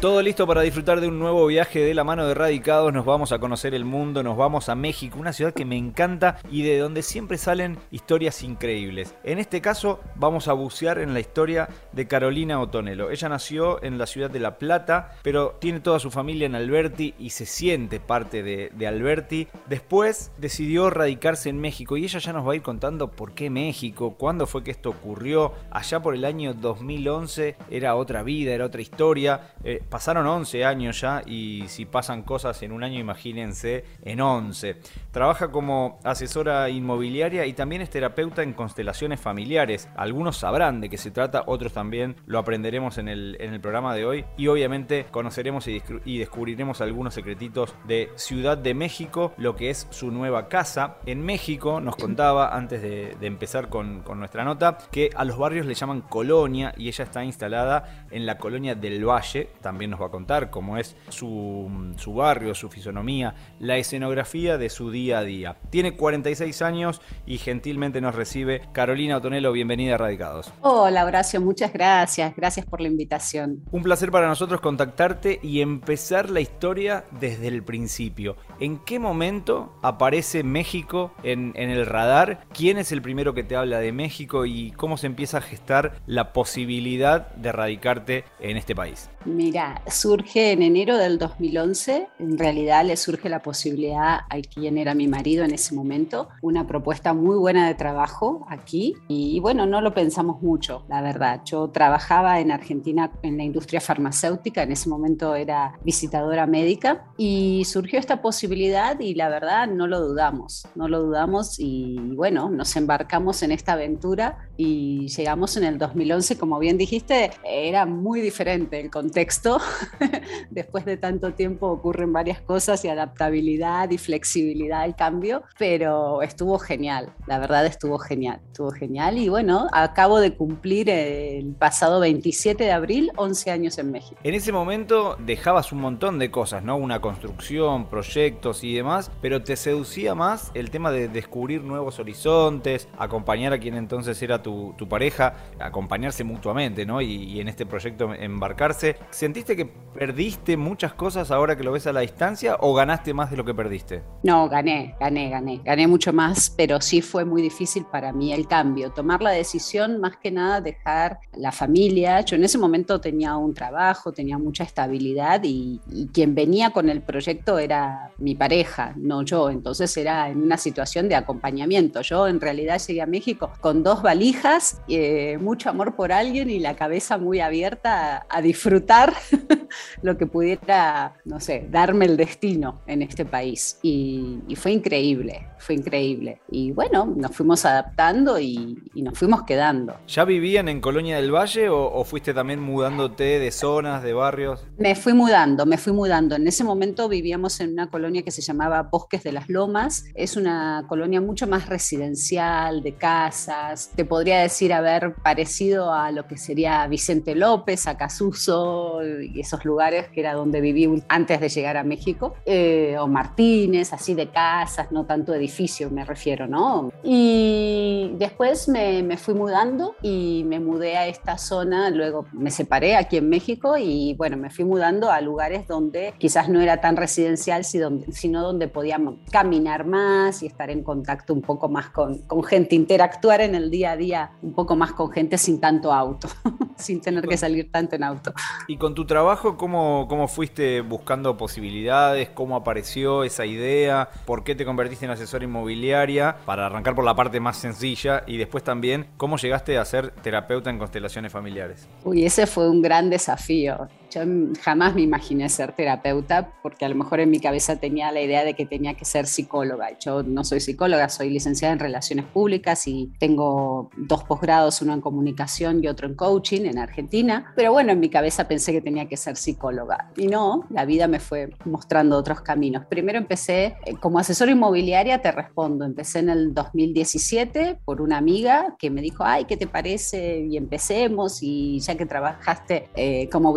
Todo 0.00 0.20
listo 0.20 0.46
para 0.46 0.60
disfrutar 0.60 1.00
de 1.00 1.08
un 1.08 1.18
nuevo 1.18 1.46
viaje 1.46 1.80
de 1.80 1.94
la 1.94 2.04
mano 2.04 2.26
de 2.26 2.34
Radicados. 2.34 2.92
Nos 2.92 3.06
vamos 3.06 3.32
a 3.32 3.38
conocer 3.38 3.74
el 3.74 3.86
mundo, 3.86 4.22
nos 4.22 4.36
vamos 4.36 4.68
a 4.68 4.74
México, 4.74 5.18
una 5.18 5.32
ciudad 5.32 5.54
que 5.54 5.64
me 5.64 5.78
encanta 5.78 6.36
y 6.50 6.62
de 6.62 6.78
donde 6.78 7.02
siempre 7.02 7.38
salen 7.38 7.78
historias 7.90 8.42
increíbles. 8.42 9.14
En 9.24 9.38
este 9.38 9.62
caso, 9.62 10.00
vamos 10.14 10.48
a 10.48 10.52
bucear 10.52 10.98
en 10.98 11.14
la 11.14 11.20
historia 11.20 11.70
de 11.92 12.06
Carolina 12.06 12.60
Otonelo. 12.60 13.10
Ella 13.10 13.30
nació 13.30 13.82
en 13.82 13.96
la 13.96 14.06
ciudad 14.06 14.28
de 14.28 14.38
La 14.38 14.58
Plata, 14.58 15.14
pero 15.22 15.56
tiene 15.60 15.80
toda 15.80 15.98
su 15.98 16.10
familia 16.10 16.44
en 16.44 16.56
Alberti 16.56 17.14
y 17.18 17.30
se 17.30 17.46
siente 17.46 17.98
parte 17.98 18.42
de, 18.42 18.86
Alberti. 18.86 19.48
Después 19.66 20.30
decidió 20.36 20.90
radicarse 20.90 21.48
en 21.48 21.58
México 21.58 21.96
y 21.96 22.04
ella 22.04 22.18
ya 22.18 22.34
nos 22.34 22.46
va 22.46 22.52
a 22.52 22.56
ir 22.56 22.62
contando 22.62 23.10
por 23.10 23.32
qué 23.32 23.48
México, 23.48 24.14
cuándo 24.18 24.46
fue 24.46 24.62
que 24.62 24.72
esto 24.72 24.90
ocurrió. 24.90 25.54
Allá 25.70 26.00
por 26.00 26.14
el 26.14 26.26
año 26.26 26.52
2011 26.52 27.56
era 27.70 27.96
otra 27.96 28.22
vida, 28.22 28.52
era 28.52 28.66
otra 28.66 28.82
historia. 28.82 29.54
Eh, 29.64 29.82
pasaron 29.88 30.26
11 30.26 30.64
años 30.64 31.00
ya 31.00 31.22
y 31.26 31.64
si 31.68 31.86
pasan 31.86 32.22
cosas 32.22 32.62
en 32.62 32.72
un 32.72 32.84
año, 32.84 32.98
imagínense 32.98 33.84
en 34.02 34.20
11. 34.20 34.76
Trabaja 35.10 35.50
como 35.50 35.98
asesora 36.04 36.68
inmobiliaria 36.68 37.46
y 37.46 37.52
también 37.52 37.82
es 37.82 37.90
terapeuta 37.90 38.42
en 38.42 38.52
constelaciones 38.52 39.20
familiares. 39.20 39.88
Algunos 39.96 40.38
sabrán 40.38 40.80
de 40.80 40.88
qué 40.88 40.98
se 40.98 41.10
trata, 41.10 41.44
otros 41.46 41.72
también 41.72 42.16
lo 42.26 42.38
aprenderemos 42.38 42.98
en 42.98 43.08
el, 43.08 43.36
en 43.40 43.52
el 43.52 43.60
programa 43.60 43.94
de 43.94 44.04
hoy 44.04 44.24
y 44.36 44.48
obviamente 44.48 45.06
conoceremos 45.10 45.66
y, 45.68 45.82
y 46.04 46.18
descubriremos 46.18 46.80
algunos 46.80 47.14
secretitos 47.14 47.74
de 47.86 48.10
Ciudad 48.16 48.58
de 48.58 48.74
México, 48.74 49.32
lo 49.36 49.56
que 49.56 49.70
es 49.70 49.86
su 49.90 50.10
nueva 50.10 50.48
casa. 50.48 50.96
En 51.06 51.24
México 51.24 51.80
nos 51.80 51.96
contaba 51.96 52.54
antes 52.54 52.82
de, 52.82 53.16
empezar 53.20 53.68
con, 53.68 54.02
con 54.02 54.18
nuestra 54.18 54.44
nota 54.44 54.78
que 54.90 55.10
a 55.14 55.24
los 55.24 55.36
barrios 55.36 55.66
le 55.66 55.74
llaman 55.74 56.00
colonia 56.00 56.72
y 56.76 56.88
ella 56.88 57.04
está 57.04 57.24
instalada 57.24 58.05
en 58.16 58.24
la 58.24 58.38
colonia 58.38 58.74
del 58.74 59.04
Valle, 59.06 59.50
también 59.60 59.90
nos 59.90 60.00
va 60.00 60.06
a 60.06 60.10
contar 60.10 60.50
cómo 60.50 60.78
es 60.78 60.96
su, 61.10 61.92
su, 61.96 62.14
barrio, 62.14 62.54
su 62.54 62.70
fisonomía, 62.70 63.34
la 63.60 63.76
escenografía 63.76 64.56
de 64.56 64.70
su 64.70 64.90
día 64.90 65.18
a 65.18 65.22
día. 65.22 65.56
Tiene 65.70 65.96
46 65.96 66.62
años 66.62 67.02
y 67.26 67.36
gentilmente 67.38 68.00
nos 68.00 68.14
recibe 68.14 68.62
Carolina 68.72 69.18
Otonelo. 69.18 69.52
Bienvenida 69.52 69.94
a 69.94 69.98
Radicados. 69.98 70.50
Hola 70.62 71.04
Horacio, 71.04 71.40
muchas 71.42 71.72
gracias. 71.72 72.34
Gracias 72.34 72.64
por 72.64 72.80
la 72.80 72.88
invitación. 72.88 73.62
Un 73.70 73.82
placer 73.82 74.10
para 74.10 74.28
nosotros 74.28 74.62
contactarte 74.62 75.38
y 75.42 75.60
empezar 75.60 76.30
la 76.30 76.40
historia 76.40 77.04
desde 77.20 77.48
el 77.48 77.62
principio. 77.62 78.36
¿En 78.60 78.78
qué 78.78 78.98
momento 78.98 79.78
aparece 79.82 80.42
México 80.42 81.12
en, 81.22 81.52
en 81.56 81.68
el 81.68 81.84
radar? 81.84 82.46
¿Quién 82.54 82.78
es 82.78 82.92
el 82.92 83.02
primero 83.02 83.34
que 83.34 83.44
te 83.44 83.56
habla 83.56 83.78
de 83.78 83.92
México 83.92 84.46
y 84.46 84.70
cómo 84.70 84.96
se 84.96 85.06
empieza 85.06 85.38
a 85.38 85.42
gestar 85.42 86.00
la 86.06 86.32
posibilidad 86.32 87.34
de 87.34 87.52
radicarte 87.52 88.05
en 88.08 88.56
este 88.56 88.74
país? 88.74 89.10
Mira, 89.24 89.82
surge 89.88 90.52
en 90.52 90.62
enero 90.62 90.96
del 90.96 91.18
2011, 91.18 92.08
en 92.18 92.38
realidad 92.38 92.84
le 92.84 92.96
surge 92.96 93.28
la 93.28 93.42
posibilidad 93.42 94.20
a 94.28 94.40
quien 94.40 94.78
era 94.78 94.94
mi 94.94 95.08
marido 95.08 95.44
en 95.44 95.52
ese 95.52 95.74
momento, 95.74 96.28
una 96.42 96.66
propuesta 96.66 97.12
muy 97.12 97.36
buena 97.36 97.66
de 97.66 97.74
trabajo 97.74 98.46
aquí 98.48 98.94
y 99.08 99.40
bueno, 99.40 99.66
no 99.66 99.80
lo 99.80 99.94
pensamos 99.94 100.42
mucho, 100.42 100.84
la 100.88 101.02
verdad. 101.02 101.40
Yo 101.44 101.68
trabajaba 101.68 102.40
en 102.40 102.52
Argentina 102.52 103.10
en 103.22 103.36
la 103.36 103.44
industria 103.44 103.80
farmacéutica, 103.80 104.62
en 104.62 104.72
ese 104.72 104.88
momento 104.88 105.34
era 105.34 105.78
visitadora 105.82 106.46
médica 106.46 107.06
y 107.16 107.64
surgió 107.64 107.98
esta 107.98 108.22
posibilidad 108.22 108.98
y 109.00 109.14
la 109.14 109.28
verdad 109.28 109.66
no 109.66 109.86
lo 109.86 110.00
dudamos, 110.00 110.68
no 110.74 110.88
lo 110.88 111.02
dudamos 111.02 111.58
y 111.58 111.96
bueno, 112.14 112.50
nos 112.50 112.76
embarcamos 112.76 113.42
en 113.42 113.52
esta 113.52 113.72
aventura 113.72 114.48
y 114.56 115.08
llegamos 115.08 115.56
en 115.56 115.64
el 115.64 115.78
2011, 115.78 116.38
como 116.38 116.58
bien 116.58 116.78
dijiste, 116.78 117.30
era 117.44 117.85
muy 117.86 118.20
diferente 118.20 118.80
el 118.80 118.90
contexto 118.90 119.16
texto. 119.16 119.58
Después 120.50 120.84
de 120.84 120.98
tanto 120.98 121.32
tiempo 121.32 121.68
ocurren 121.68 122.12
varias 122.12 122.38
cosas 122.42 122.84
y 122.84 122.88
adaptabilidad 122.88 123.90
y 123.90 123.96
flexibilidad 123.96 124.82
al 124.82 124.94
cambio, 124.94 125.42
pero 125.58 126.20
estuvo 126.20 126.58
genial, 126.58 127.14
la 127.26 127.38
verdad 127.38 127.64
estuvo 127.64 127.98
genial, 127.98 128.40
estuvo 128.46 128.70
genial 128.72 129.16
y 129.16 129.30
bueno, 129.30 129.68
acabo 129.72 130.20
de 130.20 130.36
cumplir 130.36 130.90
el 130.90 131.54
pasado 131.54 131.98
27 132.00 132.62
de 132.62 132.72
abril 132.72 133.10
11 133.16 133.50
años 133.50 133.78
en 133.78 133.90
México. 133.90 134.20
En 134.22 134.34
ese 134.34 134.52
momento 134.52 135.16
dejabas 135.18 135.72
un 135.72 135.80
montón 135.80 136.18
de 136.18 136.30
cosas, 136.30 136.62
¿no? 136.62 136.76
Una 136.76 137.00
construcción, 137.00 137.86
proyectos 137.86 138.64
y 138.64 138.74
demás, 138.74 139.10
pero 139.22 139.42
te 139.42 139.56
seducía 139.56 140.14
más 140.14 140.50
el 140.52 140.70
tema 140.70 140.90
de 140.90 141.08
descubrir 141.08 141.62
nuevos 141.62 141.98
horizontes, 141.98 142.86
acompañar 142.98 143.54
a 143.54 143.58
quien 143.58 143.76
entonces 143.76 144.20
era 144.20 144.42
tu, 144.42 144.74
pareja, 144.90 145.36
acompañarse 145.58 146.22
mutuamente, 146.22 146.84
¿no? 146.84 147.00
Y 147.00 147.40
en 147.40 147.48
este 147.48 147.64
proyecto 147.76 148.14
embarcarse. 148.14 148.96
¿Sentiste 149.10 149.54
que 149.54 149.66
perdiste 149.66 150.56
muchas 150.56 150.94
cosas 150.94 151.30
ahora 151.30 151.56
que 151.56 151.62
lo 151.62 151.72
ves 151.72 151.86
a 151.86 151.92
la 151.92 152.00
distancia 152.00 152.56
o 152.60 152.74
ganaste 152.74 153.12
más 153.12 153.30
de 153.30 153.36
lo 153.36 153.44
que 153.44 153.54
perdiste? 153.54 154.02
No, 154.22 154.48
gané, 154.48 154.94
gané, 154.98 155.28
gané, 155.28 155.60
gané 155.62 155.86
mucho 155.86 156.12
más, 156.12 156.50
pero 156.56 156.80
sí 156.80 157.02
fue 157.02 157.26
muy 157.26 157.42
difícil 157.42 157.84
para 157.84 158.12
mí 158.14 158.32
el 158.32 158.48
cambio, 158.48 158.92
tomar 158.92 159.20
la 159.20 159.30
decisión 159.30 160.00
más 160.00 160.16
que 160.16 160.30
nada 160.30 160.62
dejar 160.62 161.18
la 161.34 161.52
familia. 161.52 162.22
Yo 162.22 162.36
en 162.36 162.44
ese 162.44 162.56
momento 162.56 162.98
tenía 162.98 163.36
un 163.36 163.52
trabajo, 163.52 164.10
tenía 164.10 164.38
mucha 164.38 164.64
estabilidad 164.64 165.42
y, 165.44 165.80
y 165.90 166.08
quien 166.08 166.34
venía 166.34 166.70
con 166.70 166.88
el 166.88 167.02
proyecto 167.02 167.58
era 167.58 168.10
mi 168.18 168.34
pareja, 168.34 168.94
no 168.96 169.22
yo, 169.22 169.50
entonces 169.50 169.94
era 169.98 170.30
en 170.30 170.42
una 170.42 170.56
situación 170.56 171.10
de 171.10 171.14
acompañamiento. 171.14 172.00
Yo 172.00 172.26
en 172.26 172.40
realidad 172.40 172.80
llegué 172.86 173.02
a 173.02 173.06
México 173.06 173.50
con 173.60 173.82
dos 173.82 174.00
valijas, 174.02 174.80
eh, 174.88 175.36
mucho 175.40 175.68
amor 175.68 175.94
por 175.94 176.12
alguien 176.12 176.48
y 176.48 176.58
la 176.58 176.74
cabeza 176.74 177.18
muy 177.18 177.40
abierta 177.40 177.65
a, 177.84 178.26
a 178.28 178.42
disfrutar 178.42 179.12
lo 180.02 180.16
que 180.16 180.26
pudiera, 180.26 181.14
no 181.24 181.40
sé, 181.40 181.66
darme 181.70 182.06
el 182.06 182.16
destino 182.16 182.80
en 182.86 183.02
este 183.02 183.24
país. 183.24 183.78
Y, 183.82 184.40
y, 184.48 184.56
fue 184.56 184.72
increíble, 184.72 185.48
fue 185.58 185.74
increíble. 185.74 186.40
Y 186.50 186.72
bueno, 186.72 187.12
nos 187.16 187.34
fuimos 187.34 187.64
adaptando 187.64 188.38
y, 188.38 188.78
y, 188.94 189.02
nos 189.02 189.18
fuimos 189.18 189.42
quedando. 189.44 189.96
¿Ya 190.06 190.24
vivían 190.24 190.68
en 190.68 190.80
Colonia 190.80 191.16
del 191.16 191.34
Valle 191.34 191.68
o, 191.68 191.92
o, 191.92 192.04
fuiste 192.04 192.34
también 192.34 192.60
mudándote 192.60 193.38
de 193.38 193.50
zonas, 193.50 194.02
de 194.02 194.12
barrios? 194.12 194.66
Me 194.78 194.94
fui 194.94 195.12
mudando, 195.12 195.66
me 195.66 195.78
fui 195.78 195.92
mudando. 195.92 196.36
En 196.36 196.46
ese 196.46 196.64
momento 196.64 197.08
vivíamos 197.08 197.60
en 197.60 197.72
una 197.72 197.90
colonia 197.90 198.22
que 198.22 198.30
se 198.30 198.42
llamaba 198.42 198.82
Bosques 198.82 199.22
de 199.22 199.32
las 199.32 199.48
Lomas. 199.48 200.04
Es 200.14 200.36
una 200.36 200.84
colonia 200.88 201.20
mucho 201.20 201.46
más 201.46 201.68
residencial, 201.68 202.82
de 202.82 202.94
casas. 202.94 203.90
Te 203.94 204.04
podría 204.04 204.40
decir 204.40 204.72
haber 204.72 205.14
parecido 205.14 205.92
a 205.92 206.10
lo 206.10 206.26
que 206.26 206.36
sería 206.36 206.86
Vicente 206.86 207.34
López, 207.34 207.55
a 207.86 207.96
Casuso, 207.96 209.00
y 209.04 209.40
esos 209.40 209.64
lugares 209.64 210.08
que 210.08 210.20
era 210.20 210.34
donde 210.34 210.60
viví 210.60 211.02
antes 211.08 211.40
de 211.40 211.48
llegar 211.48 211.76
a 211.76 211.84
México, 211.84 212.34
eh, 212.44 212.96
o 212.98 213.06
Martínez, 213.06 213.92
así 213.92 214.14
de 214.14 214.28
casas, 214.28 214.92
no 214.92 215.04
tanto 215.04 215.34
edificio 215.34 215.90
me 215.90 216.04
refiero, 216.04 216.46
¿no? 216.46 216.92
Y 217.02 218.12
después 218.18 218.68
me, 218.68 219.02
me, 219.02 219.16
fui 219.16 219.34
mudando 219.34 219.94
y 220.02 220.44
me 220.46 220.60
mudé 220.60 220.96
a 220.96 221.06
esta 221.06 221.38
zona, 221.38 221.90
luego 221.90 222.26
me 222.32 222.50
separé 222.50 222.96
aquí 222.96 223.16
en 223.16 223.28
México 223.28 223.76
y 223.76 224.14
bueno, 224.14 224.36
me 224.36 224.50
fui 224.50 224.64
mudando 224.64 225.10
a 225.10 225.20
lugares 225.20 225.66
donde 225.66 226.14
quizás 226.18 226.48
no 226.48 226.60
era 226.60 226.80
tan 226.80 226.96
residencial, 226.96 227.64
sino 227.64 228.42
donde 228.42 228.68
podíamos 228.68 229.16
caminar 229.30 229.86
más 229.86 230.42
y 230.42 230.46
estar 230.46 230.70
en 230.70 230.82
contacto 230.82 231.34
un 231.34 231.42
poco 231.42 231.68
más 231.68 231.90
con, 231.90 232.18
con 232.26 232.42
gente, 232.42 232.74
interactuar 232.74 233.40
en 233.40 233.54
el 233.54 233.70
día 233.70 233.92
a 233.92 233.96
día 233.96 234.30
un 234.42 234.54
poco 234.54 234.76
más 234.76 234.92
con 234.92 235.10
gente 235.10 235.38
sin 235.38 235.60
tanto 235.60 235.92
auto, 235.92 236.28
sin 236.76 237.00
tener 237.00 237.26
que 237.26 237.36
salir 237.36 237.70
tanto 237.70 237.96
en 237.96 238.04
auto. 238.04 238.32
Y 238.68 238.76
con 238.76 238.94
tu 238.94 239.04
trabajo, 239.04 239.56
¿cómo, 239.56 240.06
¿cómo 240.08 240.28
fuiste 240.28 240.80
buscando 240.80 241.36
posibilidades? 241.36 242.28
¿Cómo 242.30 242.56
apareció 242.56 243.24
esa 243.24 243.46
idea? 243.46 244.08
¿Por 244.24 244.44
qué 244.44 244.54
te 244.54 244.64
convertiste 244.64 245.04
en 245.04 245.10
asesora 245.12 245.44
inmobiliaria? 245.44 246.36
Para 246.44 246.66
arrancar 246.66 246.94
por 246.94 247.04
la 247.04 247.14
parte 247.14 247.40
más 247.40 247.56
sencilla 247.56 248.24
y 248.26 248.36
después 248.36 248.64
también, 248.64 249.06
¿cómo 249.16 249.36
llegaste 249.36 249.78
a 249.78 249.84
ser 249.84 250.10
terapeuta 250.10 250.70
en 250.70 250.78
constelaciones 250.78 251.32
familiares? 251.32 251.88
Uy, 252.04 252.24
ese 252.24 252.46
fue 252.46 252.68
un 252.68 252.82
gran 252.82 253.10
desafío. 253.10 253.88
Yo 254.10 254.22
jamás 254.62 254.94
me 254.94 255.02
imaginé 255.02 255.48
ser 255.48 255.72
terapeuta 255.72 256.52
porque 256.62 256.84
a 256.84 256.88
lo 256.88 256.94
mejor 256.94 257.20
en 257.20 257.30
mi 257.30 257.40
cabeza 257.40 257.76
tenía 257.76 258.12
la 258.12 258.20
idea 258.20 258.44
de 258.44 258.54
que 258.54 258.66
tenía 258.66 258.94
que 258.94 259.04
ser 259.04 259.26
psicóloga. 259.26 259.98
Yo 259.98 260.22
no 260.22 260.44
soy 260.44 260.60
psicóloga, 260.60 261.08
soy 261.08 261.30
licenciada 261.30 261.72
en 261.72 261.78
relaciones 261.78 262.24
públicas 262.26 262.86
y 262.86 263.12
tengo 263.18 263.90
dos 263.96 264.24
posgrados, 264.24 264.82
uno 264.82 264.94
en 264.94 265.00
comunicación 265.00 265.82
y 265.82 265.88
otro 265.88 266.06
en 266.06 266.14
coaching 266.14 266.62
en 266.62 266.78
Argentina. 266.78 267.52
Pero 267.56 267.72
bueno, 267.72 267.92
en 267.92 268.00
mi 268.00 268.08
cabeza 268.08 268.48
pensé 268.48 268.72
que 268.72 268.80
tenía 268.80 269.08
que 269.08 269.16
ser 269.16 269.36
psicóloga. 269.36 270.10
Y 270.16 270.26
no, 270.26 270.66
la 270.70 270.84
vida 270.84 271.08
me 271.08 271.20
fue 271.20 271.50
mostrando 271.64 272.16
otros 272.16 272.40
caminos. 272.40 272.84
Primero 272.86 273.18
empecé 273.18 273.76
eh, 273.84 273.96
como 274.00 274.18
asesora 274.18 274.50
inmobiliaria, 274.50 275.22
te 275.22 275.32
respondo, 275.32 275.84
empecé 275.84 276.20
en 276.20 276.30
el 276.30 276.54
2017 276.54 277.78
por 277.84 278.00
una 278.00 278.18
amiga 278.18 278.76
que 278.78 278.90
me 278.90 279.00
dijo, 279.00 279.24
ay, 279.24 279.44
¿qué 279.44 279.56
te 279.56 279.66
parece? 279.66 280.46
Y 280.48 280.56
empecemos 280.56 281.42
y 281.42 281.80
ya 281.80 281.96
que 281.96 282.06
trabajaste 282.06 282.88
eh, 282.94 283.28
como 283.30 283.52